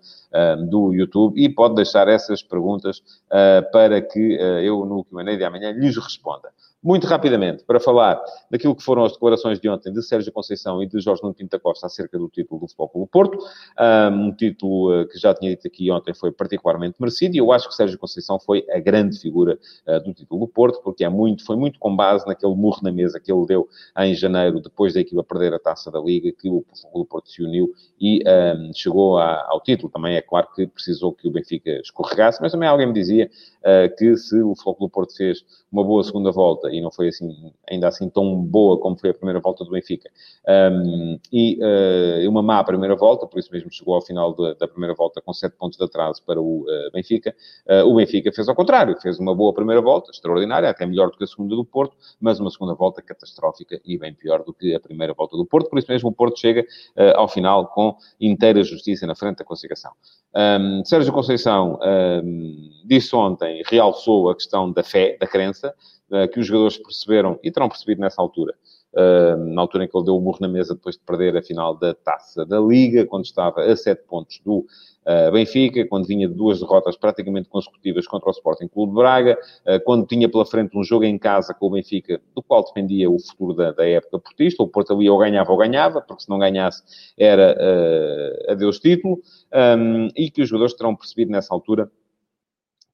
do 0.70 0.94
YouTube, 0.94 1.38
e 1.38 1.48
pode 1.48 1.74
deixar 1.74 2.08
essas 2.08 2.42
perguntas 2.42 3.02
ah, 3.30 3.62
para 3.72 4.00
que 4.00 4.38
ah, 4.40 4.62
eu, 4.62 4.84
no 4.86 5.04
Q&A 5.04 5.36
de 5.36 5.44
amanhã, 5.44 5.72
lhes 5.72 5.96
responda. 5.96 6.50
Muito 6.80 7.08
rapidamente, 7.08 7.64
para 7.64 7.80
falar 7.80 8.22
daquilo 8.48 8.74
que 8.74 8.84
foram 8.84 9.04
as 9.04 9.12
declarações 9.12 9.58
de 9.58 9.68
ontem 9.68 9.92
de 9.92 10.00
Sérgio 10.00 10.32
Conceição 10.32 10.80
e 10.80 10.86
de 10.86 11.00
Jorge 11.00 11.20
Nuno 11.24 11.34
Pinto 11.34 11.50
da 11.50 11.58
Costa 11.58 11.86
acerca 11.86 12.16
do 12.16 12.28
título 12.28 12.60
do 12.60 12.68
Futebol 12.68 12.88
Clube 12.88 13.10
Porto, 13.10 13.38
um 14.12 14.32
título 14.32 15.02
uh, 15.02 15.08
que 15.08 15.18
já 15.18 15.34
tinha 15.34 15.50
dito 15.50 15.66
aqui 15.66 15.90
ontem 15.90 16.14
foi 16.14 16.30
particularmente 16.30 16.94
merecido 17.00 17.34
e 17.34 17.38
eu 17.38 17.50
acho 17.50 17.68
que 17.68 17.74
Sérgio 17.74 17.97
Conceição 17.98 18.38
foi 18.38 18.64
a 18.70 18.78
grande 18.78 19.18
figura 19.18 19.58
uh, 19.86 20.00
do 20.02 20.14
título 20.14 20.40
do 20.40 20.48
Porto, 20.48 20.80
porque 20.82 21.04
é 21.04 21.08
muito, 21.08 21.44
foi 21.44 21.56
muito 21.56 21.78
com 21.78 21.94
base 21.94 22.26
naquele 22.26 22.54
murro 22.54 22.80
na 22.82 22.92
mesa 22.92 23.20
que 23.20 23.32
ele 23.32 23.46
deu 23.46 23.68
em 23.98 24.14
janeiro, 24.14 24.60
depois 24.60 24.94
da 24.94 25.00
equipa 25.00 25.22
perder 25.22 25.54
a 25.54 25.58
taça 25.58 25.90
da 25.90 26.00
Liga, 26.00 26.30
que 26.32 26.48
o 26.48 27.04
Porto 27.04 27.30
se 27.30 27.42
uniu 27.42 27.74
e 28.00 28.22
um, 28.26 28.72
chegou 28.74 29.18
a, 29.18 29.46
ao 29.48 29.60
título. 29.60 29.90
Também 29.90 30.16
é 30.16 30.22
claro 30.22 30.48
que 30.54 30.66
precisou 30.66 31.12
que 31.12 31.28
o 31.28 31.30
Benfica 31.30 31.70
escorregasse, 31.80 32.40
mas 32.40 32.52
também 32.52 32.68
alguém 32.68 32.86
me 32.86 32.92
dizia 32.92 33.30
uh, 33.60 33.96
que 33.96 34.16
se 34.16 34.40
o 34.42 34.54
Futebol 34.54 34.88
Porto 34.88 35.16
fez 35.16 35.44
uma 35.70 35.84
boa 35.84 36.02
segunda 36.02 36.30
volta 36.30 36.70
e 36.70 36.80
não 36.80 36.90
foi 36.90 37.08
assim, 37.08 37.52
ainda 37.70 37.88
assim 37.88 38.08
tão 38.08 38.36
boa 38.36 38.78
como 38.78 38.96
foi 38.96 39.10
a 39.10 39.14
primeira 39.14 39.40
volta 39.40 39.64
do 39.64 39.70
Benfica. 39.70 40.10
Um, 40.72 41.18
e 41.32 41.58
uh, 41.60 42.28
uma 42.28 42.42
má 42.42 42.62
primeira 42.64 42.96
volta, 42.96 43.26
por 43.26 43.38
isso 43.38 43.52
mesmo 43.52 43.70
chegou 43.70 43.94
ao 43.94 44.02
final 44.02 44.34
de, 44.34 44.54
da 44.54 44.66
primeira 44.66 44.94
volta 44.94 45.20
com 45.20 45.32
sete 45.32 45.56
pontos 45.56 45.78
de 45.78 45.84
atraso 45.84 46.22
para 46.24 46.40
o 46.40 46.62
uh, 46.62 46.90
Benfica. 46.92 47.34
Uh, 47.88 47.92
o 47.92 47.97
Benfica 47.97 48.33
fez 48.33 48.48
ao 48.48 48.55
contrário, 48.55 48.96
fez 49.01 49.18
uma 49.18 49.35
boa 49.35 49.53
primeira 49.53 49.81
volta, 49.81 50.11
extraordinária, 50.11 50.68
até 50.68 50.87
melhor 50.87 51.11
do 51.11 51.16
que 51.16 51.24
a 51.24 51.27
segunda 51.27 51.57
do 51.57 51.64
Porto, 51.64 51.96
mas 52.20 52.38
uma 52.38 52.51
segunda 52.51 52.74
volta 52.74 53.03
catastrófica 53.03 53.81
e 53.85 53.98
bem 53.98 54.14
pior 54.14 54.42
do 54.44 54.53
que 54.53 54.74
a 54.74 54.81
primeira 54.81 55.14
volta 55.14 55.37
do 55.37 55.46
Porto. 55.46 55.68
Por 55.70 55.79
isso 55.79 55.90
mesmo 55.90 56.09
o 56.09 56.12
Porto 56.12 56.38
chega 56.38 56.64
ao 57.14 57.29
final 57.29 57.68
com 57.68 57.96
inteira 58.20 58.62
justiça 58.62 59.07
na 59.07 59.14
frente 59.14 59.38
da 59.38 59.44
classificação. 59.44 59.92
Um, 60.35 60.85
Sérgio 60.85 61.12
Conceição 61.12 61.79
um, 61.83 62.70
disse 62.85 63.14
ontem, 63.16 63.62
realçou 63.66 64.31
a 64.31 64.35
questão 64.35 64.70
da 64.70 64.83
fé, 64.83 65.16
da 65.18 65.27
crença, 65.27 65.74
eh, 66.11 66.27
que 66.27 66.40
os 66.40 66.46
jogadores 66.46 66.79
perceberam 66.79 67.38
e 67.42 67.51
terão 67.51 67.68
percebido 67.68 68.01
nessa 68.01 68.22
altura. 68.22 68.55
Na 68.94 69.61
altura 69.61 69.85
em 69.85 69.88
que 69.88 69.96
ele 69.96 70.05
deu 70.05 70.16
o 70.16 70.20
burro 70.20 70.38
na 70.40 70.48
mesa 70.48 70.74
depois 70.74 70.96
de 70.96 71.03
perder 71.03 71.37
a 71.37 71.42
final 71.42 71.74
da 71.77 71.94
Taça 71.94 72.44
da 72.44 72.59
Liga, 72.59 73.07
quando 73.07 73.24
estava 73.24 73.62
a 73.62 73.77
sete 73.77 74.03
pontos 74.05 74.40
do 74.44 74.66
uh, 75.09 75.33
Benfica, 75.33 75.87
quando 75.87 76.07
vinha 76.07 76.29
de 76.29 76.35
duas 76.35 76.61
derrotas 76.61 76.96
praticamente 76.96 77.48
consecutivas 77.48 78.07
contra 78.07 78.29
o 78.29 78.33
Sporting 78.33 78.68
Clube 78.68 78.92
de 78.92 78.98
Braga, 78.98 79.38
uh, 79.66 79.83
quando 79.85 80.07
tinha 80.07 80.29
pela 80.29 80.44
frente 80.44 80.77
um 80.77 80.85
jogo 80.85 81.05
em 81.05 81.18
casa 81.18 81.55
com 81.55 81.66
o 81.66 81.70
Benfica, 81.70 82.20
do 82.35 82.42
qual 82.42 82.64
dependia 82.64 83.11
o 83.11 83.18
futuro 83.18 83.55
da, 83.55 83.72
da 83.72 83.87
época 83.87 84.18
portista, 84.18 84.62
o 84.62 84.68
Porto 84.68 84.92
ali 84.92 85.09
ou 85.09 85.18
ganhava 85.18 85.51
ou 85.51 85.59
ganhava, 85.59 86.01
porque 86.01 86.22
se 86.22 86.29
não 86.29 86.38
ganhasse 86.38 86.83
era 87.16 87.57
uh, 87.59 88.53
adeus 88.53 88.79
título, 88.79 89.20
um, 89.79 90.09
e 90.16 90.31
que 90.31 90.42
os 90.42 90.48
jogadores 90.48 90.74
terão 90.74 90.94
percebido 90.94 91.31
nessa 91.31 91.55
altura 91.55 91.90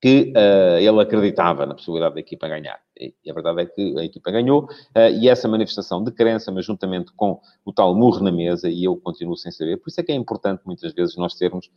que 0.05 0.35
uh, 0.37 0.77
ele 0.77 1.01
acreditava 1.01 1.65
na 1.65 1.75
possibilidade 1.75 2.17
da 2.17 2.21
equipa 2.21 2.47
ganhar. 2.47 2.79
E, 2.95 3.15
a 3.27 3.33
verdade 3.33 3.63
é 3.63 3.65
que 3.65 3.99
a 3.99 4.05
equipa 4.05 4.31
ganhou, 4.31 4.65
uh, 4.65 5.09
e 5.19 5.31
essa 5.31 5.49
manifestação 5.49 6.05
de 6.05 6.13
crença, 6.13 6.53
mas 6.53 6.67
juntamente 6.67 7.11
com 7.17 7.41
o 7.65 7.73
tal 7.73 7.95
murro 7.95 8.23
na 8.23 8.31
mesa, 8.31 8.69
e 8.69 8.85
eu 8.85 8.97
continuo 8.97 9.35
sem 9.35 9.51
saber, 9.51 9.79
por 9.79 9.89
isso 9.89 9.99
é 9.99 10.05
que 10.05 10.13
é 10.13 10.15
importante 10.15 10.61
muitas 10.67 10.93
vezes 10.93 11.17
nós 11.17 11.35
termos 11.37 11.71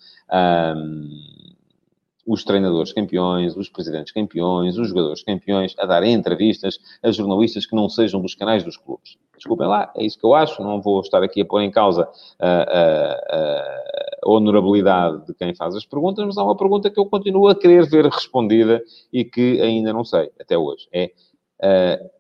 os 2.28 2.44
treinadores 2.44 2.92
campeões, 2.92 3.56
os 3.56 3.70
presidentes 3.70 4.12
campeões, 4.12 4.78
os 4.78 4.90
jogadores 4.90 5.24
campeões 5.24 5.74
a 5.80 5.86
darem 5.86 6.14
entrevistas 6.14 6.78
a 7.02 7.10
jornalistas 7.10 7.66
que 7.66 7.76
não 7.76 7.88
sejam 7.88 8.22
dos 8.22 8.36
canais 8.36 8.64
dos 8.64 8.76
clubes. 8.76 9.18
Desculpem 9.36 9.68
lá, 9.68 9.92
é 9.96 10.04
isso 10.04 10.20
que 10.20 10.26
eu 10.26 10.36
acho, 10.36 10.62
não 10.62 10.82
vou 10.82 11.00
estar 11.00 11.24
aqui 11.24 11.42
a 11.42 11.46
pôr 11.46 11.62
em 11.62 11.72
causa 11.72 12.10
a, 12.40 12.48
a, 12.48 13.14
a 14.26 14.30
honorabilidade 14.30 15.26
de 15.26 15.34
quem 15.34 15.56
faz 15.56 15.74
as 15.76 15.86
perguntas, 15.86 16.26
mas 16.26 16.38
há 16.38 16.44
uma 16.44 16.58
pergunta 16.58 16.90
que 16.90 17.00
eu 17.00 17.06
continuo 17.06 17.48
a 17.48 17.56
querer 17.56 17.88
ver 17.88 18.06
respondida 18.06 18.84
e 19.14 19.24
que 19.24 19.62
ainda 19.62 19.94
não 19.94 20.04
sei, 20.04 20.30
até 20.40 20.58
hoje. 20.58 20.88
É 20.92 21.12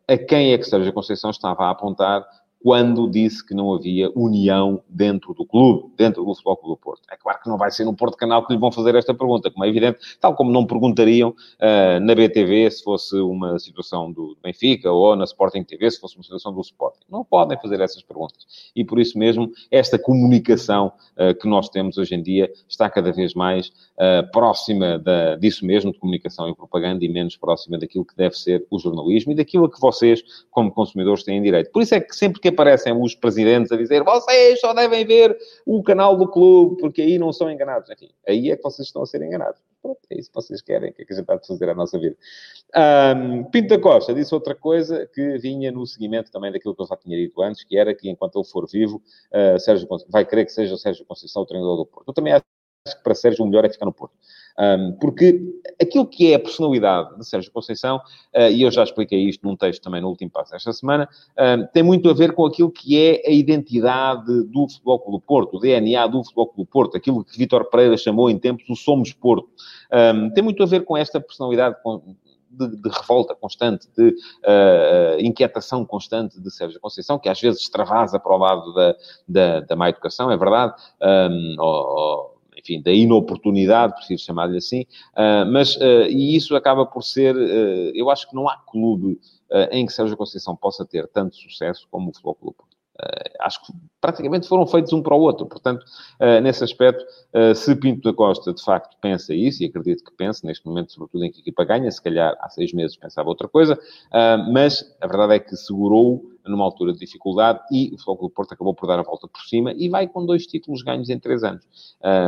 a 0.07 0.17
quem 0.17 0.53
é 0.53 0.57
que 0.57 0.63
Sérgio 0.63 0.93
Conceição 0.93 1.29
estava 1.29 1.65
a 1.65 1.69
apontar 1.71 2.25
quando 2.59 3.09
disse 3.09 3.45
que 3.45 3.53
não 3.53 3.73
havia 3.73 4.11
união 4.15 4.81
dentro 4.89 5.33
do 5.33 5.45
clube, 5.45 5.93
dentro 5.95 6.23
do 6.23 6.33
Futebol 6.33 6.57
Clube 6.57 6.75
do 6.75 6.77
Porto. 6.77 7.01
É 7.11 7.15
claro 7.15 7.39
que 7.41 7.49
não 7.49 7.57
vai 7.57 7.71
ser 7.71 7.85
no 7.85 7.95
Porto 7.95 8.17
Canal 8.17 8.45
que 8.45 8.53
lhe 8.53 8.59
vão 8.59 8.71
fazer 8.71 8.95
esta 8.95 9.13
pergunta, 9.13 9.51
como 9.51 9.63
é 9.63 9.69
evidente, 9.69 9.99
tal 10.19 10.35
como 10.35 10.51
não 10.51 10.65
perguntariam 10.65 11.29
uh, 11.29 11.99
na 12.01 12.15
BTV 12.15 12.69
se 12.71 12.83
fosse 12.83 13.15
uma 13.17 13.59
situação 13.59 14.11
do 14.11 14.35
Benfica 14.43 14.91
ou 14.91 15.15
na 15.15 15.23
Sporting 15.25 15.63
TV 15.63 15.89
se 15.91 15.99
fosse 15.99 16.17
uma 16.17 16.23
situação 16.23 16.53
do 16.53 16.61
Sporting. 16.61 17.05
Não 17.09 17.23
podem 17.23 17.57
fazer 17.59 17.79
essas 17.79 18.01
perguntas. 18.01 18.71
E 18.75 18.83
por 18.83 18.99
isso 18.99 19.17
mesmo, 19.17 19.51
esta 19.69 19.99
comunicação 19.99 20.91
uh, 21.15 21.33
que 21.39 21.47
nós 21.47 21.69
temos 21.69 21.97
hoje 21.97 22.15
em 22.15 22.21
dia 22.21 22.51
está 22.67 22.89
cada 22.89 23.11
vez 23.11 23.33
mais 23.33 23.67
uh, 23.67 24.29
próxima 24.31 24.97
da, 24.97 25.35
disso 25.35 25.65
mesmo, 25.65 25.91
de 25.91 25.99
comunicação 25.99 26.49
e 26.49 26.55
propaganda, 26.55 27.05
e 27.05 27.09
menos 27.09 27.37
próxima 27.37 27.77
daquilo 27.77 28.05
que 28.05 28.15
deve 28.15 28.35
ser 28.35 28.65
o 28.71 28.79
jornalismo 28.79 29.31
e 29.31 29.35
daquilo 29.35 29.65
a 29.65 29.71
que 29.71 29.79
vocês, 29.79 30.23
como 30.49 30.71
consumidores, 30.71 31.23
têm 31.23 31.41
direito. 31.41 31.71
Por 31.71 31.81
isso 31.81 31.93
é 31.93 31.99
que 31.99 32.15
sempre 32.15 32.41
que 32.41 32.46
que 32.47 32.53
aparecem 32.53 32.93
os 32.93 33.13
presidentes 33.13 33.71
a 33.71 33.77
dizer 33.77 34.03
vocês 34.03 34.59
só 34.59 34.73
devem 34.73 35.05
ver 35.05 35.37
o 35.65 35.83
canal 35.83 36.15
do 36.15 36.27
clube, 36.27 36.77
porque 36.77 37.01
aí 37.01 37.19
não 37.19 37.33
são 37.33 37.51
enganados. 37.51 37.89
Enfim, 37.89 38.09
aí 38.27 38.51
é 38.51 38.55
que 38.55 38.63
vocês 38.63 38.87
estão 38.87 39.01
a 39.01 39.05
ser 39.05 39.21
enganados. 39.21 39.61
Pronto, 39.81 39.99
é 40.09 40.17
isso 40.17 40.29
que 40.29 40.35
vocês 40.35 40.61
querem, 40.61 40.91
que 40.93 41.01
é 41.01 41.05
que 41.05 41.13
a 41.13 41.15
gente 41.15 41.23
está 41.23 41.35
a 41.35 41.39
fazer 41.39 41.69
a 41.69 41.75
nossa 41.75 41.99
vida. 41.99 42.15
Um, 42.75 43.43
Pinto 43.45 43.69
da 43.69 43.79
Costa 43.79 44.13
disse 44.13 44.33
outra 44.33 44.55
coisa 44.55 45.07
que 45.13 45.37
vinha 45.37 45.71
no 45.71 45.85
seguimento 45.85 46.31
também 46.31 46.51
daquilo 46.51 46.75
que 46.75 46.81
eu 46.81 46.87
já 46.87 46.95
tinha 46.95 47.17
dito 47.17 47.41
antes, 47.41 47.63
que 47.63 47.77
era 47.77 47.93
que 47.93 48.09
enquanto 48.09 48.39
ele 48.39 48.47
for 48.47 48.67
vivo, 48.67 49.01
uh, 49.31 49.59
Sérgio 49.59 49.87
vai 50.09 50.25
querer 50.25 50.45
que 50.45 50.51
seja 50.51 50.73
o 50.73 50.77
Sérgio 50.77 51.05
Conceição 51.05 51.43
o 51.43 51.45
treinador 51.45 51.77
do 51.77 51.85
Porto. 51.85 52.07
Eu 52.07 52.13
também 52.13 52.33
acho 52.33 52.43
que 52.43 53.03
para 53.03 53.13
Sérgio 53.13 53.43
o 53.43 53.47
melhor 53.47 53.65
é 53.65 53.69
ficar 53.69 53.85
no 53.85 53.93
Porto. 53.93 54.15
Um, 54.59 54.93
porque 54.93 55.39
aquilo 55.79 56.05
que 56.05 56.31
é 56.31 56.35
a 56.35 56.39
personalidade 56.39 57.15
de 57.17 57.27
Sérgio 57.27 57.51
Conceição, 57.51 57.97
uh, 57.97 58.49
e 58.51 58.63
eu 58.63 58.71
já 58.71 58.83
expliquei 58.83 59.19
isto 59.19 59.45
num 59.45 59.55
texto 59.55 59.81
também 59.83 60.01
no 60.01 60.09
último 60.09 60.31
passo 60.31 60.55
esta 60.55 60.73
semana, 60.73 61.07
tem 61.73 61.83
muito 61.83 62.09
a 62.09 62.13
ver 62.13 62.33
com 62.33 62.45
aquilo 62.45 62.71
que 62.71 62.99
é 62.99 63.21
a 63.27 63.31
identidade 63.31 64.43
do 64.45 64.67
Futebol 64.67 64.99
Clube 64.99 65.17
do 65.17 65.21
Porto, 65.21 65.57
o 65.57 65.59
DNA 65.59 66.07
do 66.07 66.23
Futebol 66.23 66.47
Clube 66.47 66.69
Porto, 66.69 66.97
aquilo 66.97 67.23
que 67.23 67.37
Vítor 67.37 67.65
Pereira 67.65 67.97
chamou 67.97 68.29
em 68.29 68.37
tempos 68.37 68.67
o 68.69 68.75
Somos 68.75 69.13
Porto. 69.13 69.47
Um, 69.91 70.29
tem 70.31 70.43
muito 70.43 70.61
a 70.63 70.65
ver 70.65 70.83
com 70.83 70.97
esta 70.97 71.19
personalidade 71.19 71.75
de, 72.49 72.81
de, 72.81 72.89
revolta 72.89 73.35
constante, 73.35 73.87
de 73.95 74.09
uh, 74.09 75.19
inquietação 75.19 75.85
constante 75.85 76.39
de 76.39 76.51
Sérgio 76.51 76.79
Conceição, 76.79 77.19
que 77.19 77.29
às 77.29 77.39
vezes 77.39 77.61
extravasa 77.61 78.19
para 78.19 78.35
o 78.35 78.37
lado 78.37 78.73
da, 78.73 78.95
da, 79.27 79.59
da 79.61 79.75
má 79.75 79.89
educação, 79.89 80.31
é 80.31 80.37
verdade, 80.37 80.73
um, 81.01 81.55
ou, 81.59 82.36
enfim, 82.67 82.81
da 82.81 82.91
inoportunidade, 82.91 83.95
preciso 83.95 84.25
chamar-lhe 84.25 84.57
assim, 84.57 84.81
uh, 85.15 85.49
mas, 85.51 85.75
uh, 85.77 86.07
e 86.09 86.35
isso 86.35 86.55
acaba 86.55 86.85
por 86.85 87.01
ser, 87.01 87.35
uh, 87.35 87.91
eu 87.95 88.09
acho 88.09 88.29
que 88.29 88.35
não 88.35 88.49
há 88.49 88.57
clube 88.57 89.19
em 89.71 89.85
que 89.85 89.93
Sérgio 89.93 90.17
Conceição 90.17 90.57
possa 90.57 90.85
ter 90.85 91.07
tanto 91.07 91.37
sucesso 91.37 91.87
como 91.89 92.09
o 92.09 92.13
Futebol 92.13 92.35
Clube 92.35 92.57
acho 93.39 93.63
que 93.63 93.71
praticamente 94.01 94.45
foram 94.45 94.67
feitos 94.67 94.91
um 94.91 95.01
para 95.01 95.15
o 95.15 95.21
outro. 95.21 95.45
Portanto, 95.45 95.85
nesse 96.41 96.65
aspecto, 96.65 97.05
se 97.55 97.73
Pinto 97.75 98.01
da 98.01 98.13
Costa 98.13 98.51
de 98.51 98.61
facto 98.61 98.97
pensa 98.99 99.33
isso, 99.33 99.63
e 99.63 99.67
acredito 99.67 100.03
que 100.03 100.11
pense, 100.17 100.45
neste 100.45 100.65
momento, 100.65 100.91
sobretudo 100.91 101.23
em 101.23 101.31
que 101.31 101.37
a 101.37 101.41
equipa 101.41 101.63
ganha, 101.63 101.89
se 101.89 102.01
calhar 102.01 102.35
há 102.41 102.49
seis 102.49 102.73
meses 102.73 102.97
pensava 102.97 103.29
outra 103.29 103.47
coisa, 103.47 103.79
mas 104.51 104.83
a 104.99 105.07
verdade 105.07 105.35
é 105.35 105.39
que 105.39 105.55
segurou 105.55 106.25
numa 106.49 106.63
altura 106.63 106.93
de 106.93 106.99
dificuldade 106.99 107.59
e 107.71 107.87
o 107.87 107.97
Futebol 107.97 108.17
Clube 108.17 108.33
Porto 108.35 108.53
acabou 108.53 108.73
por 108.73 108.87
dar 108.87 108.99
a 108.99 109.03
volta 109.03 109.27
por 109.27 109.41
cima 109.41 109.73
e 109.73 109.89
vai 109.89 110.07
com 110.07 110.25
dois 110.25 110.45
títulos 110.45 110.81
ganhos 110.81 111.09
em 111.09 111.19
três 111.19 111.43
anos, 111.43 111.65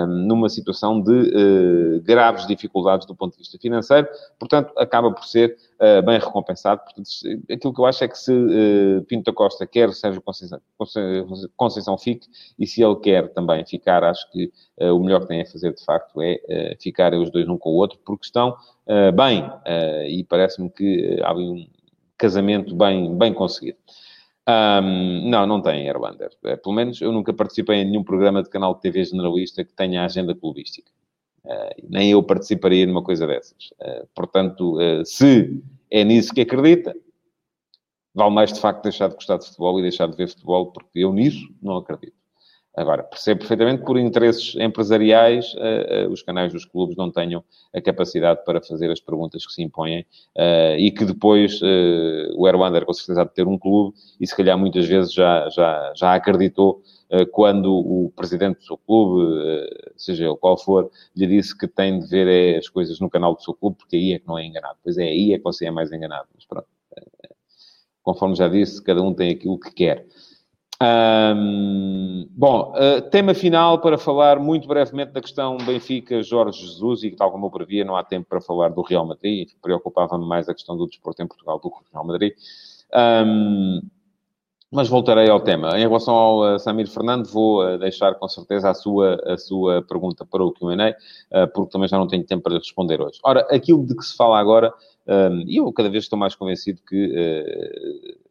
numa 0.07 0.49
situação 0.49 1.01
de 1.01 1.99
graves 2.03 2.45
dificuldades 2.47 3.05
do 3.05 3.15
ponto 3.15 3.33
de 3.33 3.39
vista 3.39 3.57
financeiro, 3.57 4.07
portanto, 4.39 4.73
acaba 4.77 5.11
por 5.11 5.25
ser 5.25 5.57
uh, 5.79 6.05
bem 6.05 6.19
recompensado. 6.19 6.81
Portanto, 6.83 7.09
aquilo 7.51 7.73
que 7.73 7.81
eu 7.81 7.85
acho 7.85 8.03
é 8.03 8.07
que 8.07 8.17
se 8.17 8.33
uh, 8.33 9.03
Pinto 9.05 9.31
da 9.31 9.35
Costa 9.35 9.65
quer 9.65 9.91
Sérgio 9.93 10.21
Conceição, 10.21 10.59
Conceição 11.55 11.97
fique, 11.97 12.27
e 12.57 12.67
se 12.67 12.83
ele 12.83 12.95
quer 12.97 13.29
também 13.29 13.65
ficar, 13.65 14.03
acho 14.03 14.29
que 14.31 14.51
uh, 14.81 14.95
o 14.95 15.03
melhor 15.03 15.21
que 15.21 15.27
tem 15.27 15.41
a 15.41 15.45
fazer, 15.45 15.73
de 15.73 15.83
facto, 15.83 16.21
é 16.21 16.75
ficar 16.79 17.13
os 17.13 17.29
dois 17.31 17.47
um 17.47 17.57
com 17.57 17.71
o 17.71 17.75
outro, 17.75 17.99
porque 18.05 18.25
estão 18.25 18.55
bem, 19.15 19.49
e 20.07 20.23
parece-me 20.23 20.69
que 20.69 21.19
há 21.21 21.33
um 21.33 21.67
casamento 22.17 22.75
bem, 22.75 23.15
bem 23.15 23.33
conseguido. 23.33 23.77
Um, 24.49 25.29
não, 25.29 25.45
não 25.45 25.61
tem 25.61 25.87
Airlander. 25.87 26.31
Pelo 26.41 26.73
menos 26.73 26.99
eu 27.01 27.11
nunca 27.11 27.31
participei 27.31 27.77
em 27.77 27.85
nenhum 27.85 28.03
programa 28.03 28.41
de 28.41 28.49
canal 28.49 28.73
de 28.73 28.81
TV 28.81 29.03
generalista 29.03 29.63
que 29.63 29.73
tenha 29.73 30.03
agenda 30.03 30.33
clubística. 30.33 30.91
Uh, 31.45 31.87
nem 31.87 32.11
eu 32.11 32.23
participaria 32.23 32.85
numa 32.87 33.03
coisa 33.03 33.27
dessas. 33.27 33.69
Uh, 33.79 34.07
portanto, 34.15 34.77
uh, 34.77 35.05
se 35.05 35.61
é 35.91 36.03
nisso 36.03 36.33
que 36.33 36.41
acredita, 36.41 36.95
vale 38.13 38.33
mais 38.33 38.51
de 38.51 38.59
facto 38.59 38.83
deixar 38.83 39.09
de 39.09 39.15
gostar 39.15 39.37
de 39.37 39.45
futebol 39.45 39.79
e 39.79 39.83
deixar 39.83 40.07
de 40.07 40.17
ver 40.17 40.29
futebol, 40.29 40.71
porque 40.71 40.99
eu 40.99 41.13
nisso 41.13 41.47
não 41.61 41.77
acredito. 41.77 42.18
Agora, 42.79 43.03
percebo 43.03 43.41
perfeitamente 43.41 43.83
por 43.83 43.99
interesses 43.99 44.55
empresariais 44.55 45.53
os 46.09 46.21
canais 46.21 46.53
dos 46.53 46.63
clubes 46.63 46.95
não 46.95 47.11
tenham 47.11 47.43
a 47.75 47.81
capacidade 47.81 48.45
para 48.45 48.61
fazer 48.61 48.89
as 48.89 49.01
perguntas 49.01 49.45
que 49.45 49.51
se 49.51 49.61
impõem 49.61 50.05
e 50.77 50.89
que 50.89 51.03
depois 51.03 51.59
o 52.37 52.47
Erwander 52.47 52.85
com 52.85 52.93
certeza 52.93 53.25
de 53.25 53.33
ter 53.33 53.45
um 53.45 53.57
clube 53.57 53.97
e 54.17 54.25
se 54.25 54.33
calhar 54.33 54.57
muitas 54.57 54.85
vezes 54.87 55.11
já, 55.11 55.49
já, 55.49 55.91
já 55.93 56.13
acreditou 56.13 56.81
quando 57.31 57.69
o 57.69 58.13
presidente 58.15 58.59
do 58.59 58.63
seu 58.63 58.77
clube, 58.77 59.69
seja 59.97 60.23
ele 60.25 60.37
qual 60.37 60.57
for, 60.57 60.89
lhe 61.13 61.27
disse 61.27 61.57
que 61.57 61.67
tem 61.67 61.99
de 61.99 62.07
ver 62.07 62.57
as 62.57 62.69
coisas 62.69 62.97
no 63.01 63.09
canal 63.09 63.35
do 63.35 63.41
seu 63.41 63.53
clube, 63.53 63.75
porque 63.77 63.97
aí 63.97 64.13
é 64.13 64.19
que 64.19 64.27
não 64.27 64.37
é 64.37 64.45
enganado. 64.45 64.77
Pois 64.81 64.97
é, 64.97 65.03
aí 65.03 65.33
é 65.33 65.37
que 65.37 65.43
você 65.43 65.65
é 65.65 65.71
mais 65.71 65.91
enganado. 65.91 66.29
Mas 66.33 66.45
pronto. 66.45 66.67
Conforme 68.01 68.35
já 68.35 68.47
disse, 68.47 68.81
cada 68.81 69.01
um 69.01 69.13
tem 69.13 69.31
aquilo 69.31 69.59
que 69.59 69.71
quer. 69.71 70.05
Bom, 72.31 72.73
uh, 72.73 73.01
tema 73.09 73.33
final 73.33 73.79
para 73.79 73.97
falar 73.97 74.39
muito 74.39 74.67
brevemente 74.67 75.11
da 75.11 75.19
questão 75.19 75.57
Benfica-Jorge 75.57 76.61
Jesus, 76.61 77.03
e 77.03 77.11
tal 77.11 77.31
como 77.31 77.47
eu 77.47 77.51
previa, 77.51 77.83
não 77.83 77.97
há 77.97 78.03
tempo 78.03 78.27
para 78.29 78.39
falar 78.39 78.69
do 78.69 78.81
Real 78.81 79.05
Madrid, 79.05 79.49
preocupava-me 79.61 80.25
mais 80.25 80.47
a 80.47 80.53
questão 80.53 80.77
do 80.77 80.87
desporto 80.87 81.21
em 81.21 81.27
Portugal 81.27 81.59
do 81.59 81.69
que 81.69 81.77
o 81.77 81.83
Real 81.91 82.05
Madrid. 82.05 82.33
Mas 84.71 84.87
voltarei 84.87 85.27
ao 85.27 85.39
tema. 85.39 85.79
Em 85.79 85.81
relação 85.81 86.13
ao 86.13 86.55
uh, 86.55 86.59
Samir 86.59 86.87
Fernando, 86.87 87.25
vou 87.27 87.65
uh, 87.65 87.79
deixar 87.79 88.13
com 88.13 88.27
certeza 88.27 88.69
a 88.69 88.73
sua, 88.75 89.15
a 89.25 89.35
sua 89.35 89.81
pergunta 89.81 90.23
para 90.23 90.43
o 90.43 90.53
QA, 90.53 90.95
porque 91.53 91.71
também 91.71 91.89
já 91.89 91.97
não 91.97 92.07
tenho 92.07 92.23
tempo 92.23 92.43
para 92.43 92.55
responder 92.55 93.01
hoje. 93.01 93.19
Ora, 93.23 93.47
aquilo 93.49 93.83
de 93.83 93.95
que 93.95 94.03
se 94.03 94.15
fala 94.15 94.39
agora, 94.39 94.71
e 95.47 95.57
eu 95.57 95.71
cada 95.73 95.89
vez 95.89 96.03
estou 96.03 96.19
mais 96.19 96.35
convencido 96.35 96.81
que 96.87 97.13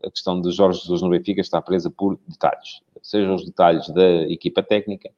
a 0.05 0.11
questão 0.11 0.41
de 0.41 0.51
Jorge 0.53 0.81
Jesus 0.81 1.03
no 1.03 1.11
Benfica 1.11 1.41
está 1.41 1.61
presa 1.61 1.91
por 1.91 2.19
detalhes, 2.27 2.81
sejam 3.03 3.35
os 3.35 3.45
detalhes 3.45 3.89
da 3.91 4.23
equipa 4.23 4.63
técnica. 4.63 5.11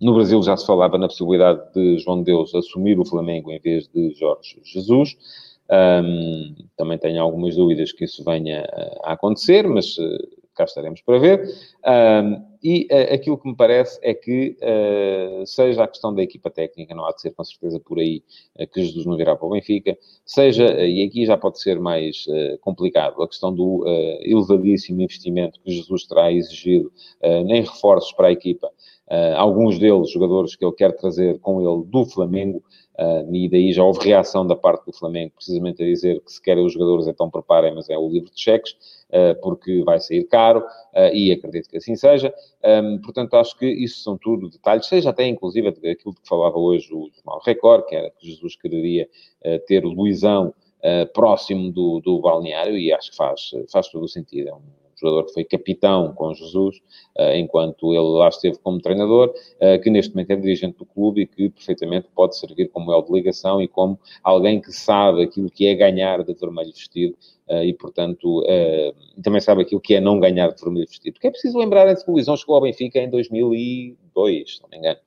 No 0.00 0.14
Brasil 0.14 0.42
já 0.42 0.56
se 0.56 0.66
falava 0.66 0.98
na 0.98 1.08
possibilidade 1.08 1.60
de 1.74 1.98
João 1.98 2.22
Deus 2.22 2.54
assumir 2.54 2.98
o 2.98 3.04
Flamengo 3.04 3.50
em 3.50 3.58
vez 3.58 3.88
de 3.88 4.12
Jorge 4.14 4.60
Jesus. 4.64 5.16
Também 6.76 6.98
tenho 6.98 7.22
algumas 7.22 7.56
dúvidas 7.56 7.92
que 7.92 8.04
isso 8.04 8.22
venha 8.24 8.66
a 9.04 9.12
acontecer, 9.12 9.66
mas 9.66 9.96
uh, 9.96 10.41
cá 10.54 10.64
estaremos 10.64 11.00
para 11.00 11.18
ver. 11.18 11.48
Um, 11.84 12.52
e 12.62 12.86
uh, 12.90 13.14
aquilo 13.14 13.38
que 13.38 13.48
me 13.48 13.56
parece 13.56 13.98
é 14.02 14.14
que, 14.14 14.56
uh, 14.60 15.46
seja 15.46 15.82
a 15.82 15.88
questão 15.88 16.14
da 16.14 16.22
equipa 16.22 16.50
técnica, 16.50 16.94
não 16.94 17.04
há 17.04 17.12
de 17.12 17.20
ser 17.20 17.30
com 17.30 17.42
certeza 17.42 17.80
por 17.80 17.98
aí 17.98 18.22
que 18.72 18.84
Jesus 18.84 19.04
não 19.04 19.16
virá 19.16 19.34
para 19.34 19.46
o 19.46 19.50
Benfica, 19.50 19.96
seja, 20.24 20.64
e 20.84 21.02
aqui 21.04 21.26
já 21.26 21.36
pode 21.36 21.60
ser 21.60 21.80
mais 21.80 22.26
complicado, 22.60 23.22
a 23.22 23.28
questão 23.28 23.52
do 23.52 23.84
elevadíssimo 24.20 25.00
investimento 25.00 25.58
que 25.60 25.72
Jesus 25.72 26.04
terá 26.04 26.30
exigido 26.30 26.92
em 27.22 27.62
reforços 27.62 28.12
para 28.12 28.28
a 28.28 28.32
equipa. 28.32 28.70
alguns 29.36 29.78
deles, 29.78 30.10
jogadores 30.10 30.54
que 30.54 30.64
ele 30.64 30.74
quer 30.74 30.92
trazer 30.92 31.38
com 31.40 31.60
ele 31.60 31.84
do 31.86 32.04
Flamengo, 32.04 32.62
Uh, 32.98 33.34
e 33.34 33.48
daí 33.48 33.72
já 33.72 33.82
houve 33.82 34.04
reação 34.04 34.46
da 34.46 34.54
parte 34.54 34.84
do 34.84 34.92
Flamengo, 34.92 35.32
precisamente 35.34 35.82
a 35.82 35.86
dizer 35.86 36.20
que 36.20 36.30
se 36.30 36.42
querem 36.42 36.64
os 36.64 36.74
jogadores, 36.74 37.06
então 37.06 37.30
preparem, 37.30 37.74
mas 37.74 37.88
é 37.88 37.96
o 37.96 38.08
livro 38.08 38.30
de 38.30 38.38
cheques, 38.38 38.72
uh, 38.72 39.01
porque 39.42 39.82
vai 39.84 40.00
sair 40.00 40.24
caro, 40.24 40.60
uh, 40.60 41.14
e 41.14 41.32
acredito 41.32 41.68
que 41.68 41.76
assim 41.76 41.96
seja. 41.96 42.32
Um, 42.64 42.98
portanto, 43.00 43.34
acho 43.34 43.58
que 43.58 43.66
isso 43.66 44.02
são 44.02 44.16
tudo 44.16 44.48
detalhes, 44.48 44.86
seja 44.86 45.10
até 45.10 45.26
inclusive 45.26 45.68
aquilo 45.68 46.14
que 46.14 46.28
falava 46.28 46.58
hoje 46.58 46.88
o 46.92 47.10
Jornal 47.14 47.42
Record, 47.44 47.86
que 47.86 47.96
era 47.96 48.10
que 48.10 48.26
Jesus 48.26 48.56
quereria 48.56 49.08
ter 49.66 49.84
o 49.84 49.90
Luizão 49.90 50.54
próximo 51.12 51.70
do, 51.70 52.00
do 52.00 52.20
balneário, 52.20 52.76
e 52.76 52.92
acho 52.92 53.10
que 53.10 53.16
faz, 53.16 53.50
faz 53.70 53.88
todo 53.88 54.04
o 54.04 54.08
sentido. 54.08 54.48
É 54.48 54.54
um 54.54 54.81
jogador 55.02 55.26
que 55.26 55.34
foi 55.34 55.44
capitão 55.44 56.12
com 56.14 56.32
Jesus, 56.32 56.76
uh, 57.18 57.34
enquanto 57.34 57.92
ele 57.92 58.18
lá 58.18 58.28
esteve 58.28 58.58
como 58.58 58.80
treinador, 58.80 59.34
uh, 59.60 59.80
que 59.82 59.90
neste 59.90 60.14
momento 60.14 60.30
é 60.30 60.36
dirigente 60.36 60.78
do 60.78 60.86
clube 60.86 61.22
e 61.22 61.26
que 61.26 61.50
perfeitamente 61.50 62.08
pode 62.14 62.36
servir 62.38 62.68
como 62.68 62.92
elo 62.92 63.02
de 63.02 63.12
ligação 63.12 63.60
e 63.60 63.68
como 63.68 63.98
alguém 64.22 64.60
que 64.60 64.72
sabe 64.72 65.22
aquilo 65.22 65.50
que 65.50 65.66
é 65.66 65.74
ganhar 65.74 66.22
de 66.22 66.32
vermelho 66.34 66.72
vestido 66.72 67.16
uh, 67.48 67.62
e, 67.62 67.74
portanto, 67.74 68.44
também 69.22 69.40
sabe 69.40 69.62
aquilo 69.62 69.80
que 69.80 69.94
é 69.94 70.00
não 70.00 70.20
ganhar 70.20 70.52
de 70.52 70.60
vermelho 70.60 70.86
vestido. 70.86 71.14
Porque 71.14 71.26
é 71.26 71.30
preciso 71.30 71.58
lembrar 71.58 71.94
que 71.94 72.10
o 72.10 72.12
Luizão 72.14 72.36
chegou 72.36 72.54
ao 72.54 72.62
Benfica 72.62 72.98
em 72.98 73.10
2002, 73.10 74.56
se 74.56 74.62
não 74.62 74.68
me 74.70 74.78
engano. 74.78 74.98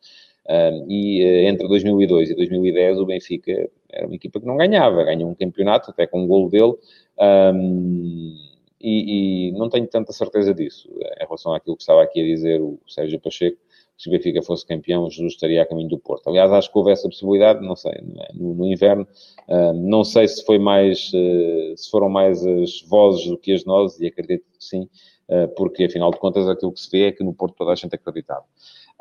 e 0.87 1.23
entre 1.47 1.67
2002 1.67 2.31
e 2.31 2.35
2010 2.35 2.99
o 2.99 3.05
Benfica 3.05 3.69
era 3.89 4.05
uma 4.05 4.15
equipa 4.15 4.39
que 4.39 4.45
não 4.45 4.57
ganhava, 4.57 5.03
ganhou 5.03 5.29
um 5.29 5.35
campeonato 5.35 5.89
até 5.89 6.05
com 6.05 6.23
um 6.23 6.27
golo 6.27 6.49
dele. 6.49 6.73
Um, 7.17 8.54
e, 8.85 9.49
e, 9.49 9.51
não 9.53 9.69
tenho 9.69 9.87
tanta 9.87 10.13
certeza 10.13 10.53
disso. 10.53 10.89
Em 11.19 11.25
relação 11.25 11.53
àquilo 11.53 11.75
que 11.75 11.81
estava 11.81 12.03
aqui 12.03 12.21
a 12.21 12.23
dizer 12.23 12.61
o 12.61 12.79
Sérgio 12.87 13.19
Pacheco, 13.19 13.57
se 13.97 14.09
o 14.09 14.11
Benfica 14.11 14.41
fosse 14.41 14.65
campeão, 14.65 15.09
Jesus 15.09 15.33
estaria 15.33 15.61
a 15.61 15.65
caminho 15.65 15.89
do 15.89 15.97
Porto. 15.97 16.27
Aliás, 16.27 16.51
acho 16.51 16.71
que 16.71 16.77
houve 16.77 16.91
essa 16.91 17.07
possibilidade, 17.07 17.65
não 17.65 17.75
sei, 17.75 17.93
é? 17.93 18.33
no, 18.33 18.53
no, 18.53 18.67
inverno. 18.67 19.07
Uh, 19.47 19.73
não 19.73 20.03
sei 20.03 20.27
se 20.27 20.45
foi 20.45 20.59
mais, 20.59 21.11
uh, 21.13 21.77
se 21.77 21.89
foram 21.89 22.09
mais 22.09 22.45
as 22.45 22.81
vozes 22.81 23.25
do 23.27 23.37
que 23.37 23.53
as 23.53 23.63
nozes, 23.63 23.99
e 24.01 24.07
acredito 24.07 24.43
que 24.51 24.63
sim, 24.63 24.89
uh, 25.29 25.47
porque 25.55 25.85
afinal 25.85 26.11
de 26.11 26.19
contas 26.19 26.47
aquilo 26.47 26.73
que 26.73 26.79
se 26.81 26.91
vê 26.91 27.07
é 27.07 27.11
que 27.11 27.23
no 27.23 27.33
Porto 27.33 27.55
toda 27.55 27.71
a 27.71 27.75
gente 27.75 27.95
acreditava. 27.95 28.43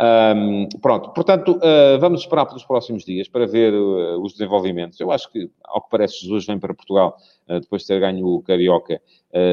Um, 0.00 0.68
pronto, 0.82 1.10
portanto, 1.10 1.52
uh, 1.52 1.98
vamos 2.00 2.22
esperar 2.22 2.46
pelos 2.46 2.64
próximos 2.64 3.04
dias 3.04 3.28
para 3.28 3.46
ver 3.46 3.72
uh, 3.72 4.20
os 4.20 4.32
desenvolvimentos. 4.32 4.98
Eu 4.98 5.12
acho 5.12 5.30
que, 5.30 5.48
ao 5.62 5.80
que 5.82 5.88
parece, 5.88 6.20
Jesus 6.20 6.44
vem 6.46 6.58
para 6.58 6.74
Portugal 6.74 7.16
uh, 7.48 7.60
depois 7.60 7.82
de 7.82 7.88
ter 7.88 8.00
ganho 8.00 8.26
o 8.26 8.42
Carioca 8.42 9.00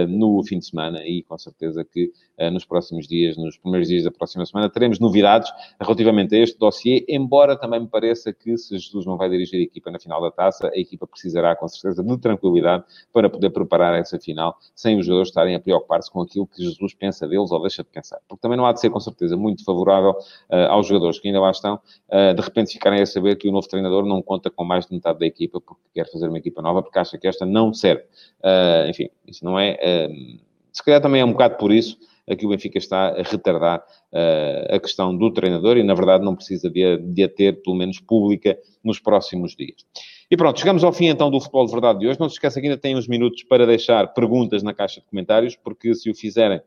no 0.07 0.43
fim 0.43 0.59
de 0.59 0.67
semana 0.67 1.03
e 1.03 1.23
com 1.23 1.35
certeza 1.39 1.83
que 1.83 2.11
nos 2.53 2.63
próximos 2.63 3.07
dias, 3.07 3.35
nos 3.35 3.57
primeiros 3.57 3.87
dias 3.87 4.03
da 4.03 4.11
próxima 4.11 4.45
semana, 4.45 4.69
teremos 4.69 4.99
novidades 4.99 5.51
relativamente 5.79 6.35
a 6.35 6.37
este 6.37 6.55
dossiê, 6.59 7.03
embora 7.09 7.57
também 7.57 7.79
me 7.79 7.87
pareça 7.87 8.31
que 8.31 8.55
se 8.59 8.77
Jesus 8.77 9.07
não 9.07 9.17
vai 9.17 9.27
dirigir 9.27 9.59
a 9.59 9.63
equipa 9.63 9.89
na 9.89 9.97
final 9.97 10.21
da 10.21 10.29
taça, 10.29 10.69
a 10.71 10.79
equipa 10.79 11.07
precisará 11.07 11.55
com 11.55 11.67
certeza 11.67 12.03
de 12.03 12.17
tranquilidade 12.19 12.83
para 13.11 13.27
poder 13.27 13.49
preparar 13.49 13.95
essa 13.95 14.19
final 14.19 14.55
sem 14.75 14.99
os 14.99 15.05
jogadores 15.07 15.29
estarem 15.29 15.55
a 15.55 15.59
preocupar-se 15.59 16.11
com 16.11 16.21
aquilo 16.21 16.45
que 16.45 16.61
Jesus 16.61 16.93
pensa 16.93 17.27
deles 17.27 17.51
ou 17.51 17.59
deixa 17.59 17.81
de 17.81 17.89
pensar. 17.89 18.19
Porque 18.27 18.39
também 18.39 18.59
não 18.59 18.67
há 18.67 18.73
de 18.73 18.81
ser 18.81 18.91
com 18.91 18.99
certeza 18.99 19.35
muito 19.35 19.65
favorável 19.65 20.15
aos 20.69 20.87
jogadores 20.87 21.19
que 21.19 21.27
ainda 21.27 21.39
lá 21.39 21.51
estão, 21.51 21.79
de 22.35 22.41
repente 22.41 22.73
ficarem 22.73 23.01
a 23.01 23.05
saber 23.05 23.35
que 23.35 23.47
o 23.47 23.51
novo 23.51 23.67
treinador 23.67 24.05
não 24.05 24.21
conta 24.21 24.49
com 24.49 24.63
mais 24.63 24.85
de 24.85 24.93
metade 24.93 25.19
da 25.19 25.25
equipa 25.25 25.61
porque 25.61 25.81
quer 25.93 26.09
fazer 26.11 26.27
uma 26.27 26.37
equipa 26.37 26.61
nova, 26.61 26.81
porque 26.81 26.99
acha 26.99 27.17
que 27.17 27.27
esta 27.27 27.45
não 27.45 27.73
serve. 27.73 28.03
enfim, 28.89 29.09
isso 29.27 29.45
não 29.45 29.57
é. 29.59 29.77
se 30.71 30.83
calhar 30.83 31.01
também 31.01 31.21
é 31.21 31.25
um 31.25 31.31
bocado 31.31 31.55
por 31.55 31.71
isso 31.71 31.97
que 32.35 32.45
o 32.45 32.49
Benfica 32.49 32.77
está 32.77 33.09
a 33.09 33.23
retardar 33.23 33.79
uh, 34.11 34.75
a 34.75 34.79
questão 34.79 35.15
do 35.15 35.31
treinador 35.31 35.77
e, 35.77 35.83
na 35.83 35.93
verdade, 35.93 36.23
não 36.23 36.35
precisa 36.35 36.69
de, 36.69 36.97
de 36.97 37.23
a 37.23 37.29
ter, 37.29 37.61
pelo 37.61 37.75
menos 37.75 37.99
pública, 37.99 38.57
nos 38.83 38.99
próximos 38.99 39.55
dias. 39.55 39.85
E 40.29 40.37
pronto, 40.37 40.59
chegamos 40.59 40.83
ao 40.83 40.93
fim 40.93 41.07
então 41.07 41.29
do 41.29 41.39
Futebol 41.39 41.65
de 41.65 41.71
Verdade 41.71 41.99
de 41.99 42.07
hoje. 42.07 42.19
Não 42.19 42.29
se 42.29 42.35
esqueça 42.35 42.59
que 42.59 42.67
ainda 42.67 42.79
tem 42.79 42.95
uns 42.95 43.07
minutos 43.07 43.43
para 43.43 43.65
deixar 43.65 44.13
perguntas 44.13 44.63
na 44.63 44.73
caixa 44.73 45.01
de 45.01 45.07
comentários, 45.07 45.55
porque 45.55 45.93
se 45.93 46.09
o 46.09 46.15
fizerem, 46.15 46.61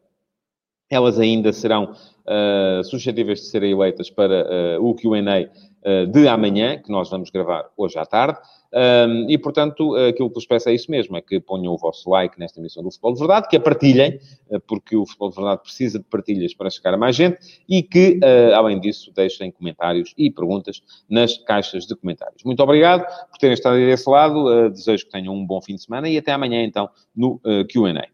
elas 0.91 1.19
ainda 1.19 1.53
serão 1.53 1.93
uh, 1.93 2.85
suscetíveis 2.85 3.41
de 3.41 3.47
serem 3.47 3.73
eleitas 3.73 4.11
para 4.11 4.79
uh, 4.79 4.85
o 4.85 4.95
QA 4.95 5.21
uh, 5.21 6.07
de 6.07 6.29
amanhã, 6.29 6.79
que 6.79 6.91
nós 6.91 7.11
vamos 7.11 7.31
gravar 7.31 7.69
hoje 7.77 7.99
à 7.99 8.05
tarde. 8.05 8.39
Um, 8.77 9.31
e, 9.31 9.39
portanto, 9.39 9.95
aquilo 9.95 10.29
que 10.29 10.35
vos 10.35 10.47
peço 10.47 10.69
é 10.69 10.75
isso 10.75 10.91
mesmo, 10.91 11.17
é 11.17 11.21
que 11.21 11.39
ponham 11.39 11.73
o 11.73 11.79
vosso 11.79 12.11
like 12.11 12.37
nesta 12.41 12.59
emissão 12.59 12.83
do 12.83 12.91
Futebol 12.91 13.13
de 13.13 13.19
Verdade, 13.21 13.49
que 13.49 13.57
a 13.57 13.61
partilhem, 13.61 14.19
porque 14.67 14.97
o 14.97 15.07
Futebol 15.07 15.31
de 15.31 15.37
Verdade 15.37 15.63
precisa 15.63 15.99
de 16.01 16.05
partilhas 16.07 16.53
para 16.55 16.69
chegar 16.69 16.93
a 16.93 16.97
mais 16.97 17.15
gente, 17.15 17.39
e 17.69 17.85
que, 17.85 18.19
uh, 18.19 18.55
além 18.57 18.81
disso, 18.81 19.13
deixem 19.15 19.53
comentários 19.53 20.13
e 20.19 20.29
perguntas 20.29 20.83
nas 21.09 21.39
caixas 21.39 21.87
de 21.87 21.95
comentários. 21.95 22.43
Muito 22.43 22.61
obrigado 22.65 23.07
por 23.31 23.39
terem 23.39 23.55
estado 23.55 23.77
desse 23.77 24.11
lado, 24.11 24.49
uh, 24.49 24.69
desejo 24.69 25.05
que 25.05 25.13
tenham 25.13 25.33
um 25.33 25.47
bom 25.47 25.63
fim 25.63 25.77
de 25.77 25.83
semana 25.83 26.09
e 26.09 26.19
até 26.19 26.33
amanhã, 26.33 26.65
então, 26.65 26.91
no 27.15 27.41
uh, 27.45 27.65
Q&A. 27.71 28.14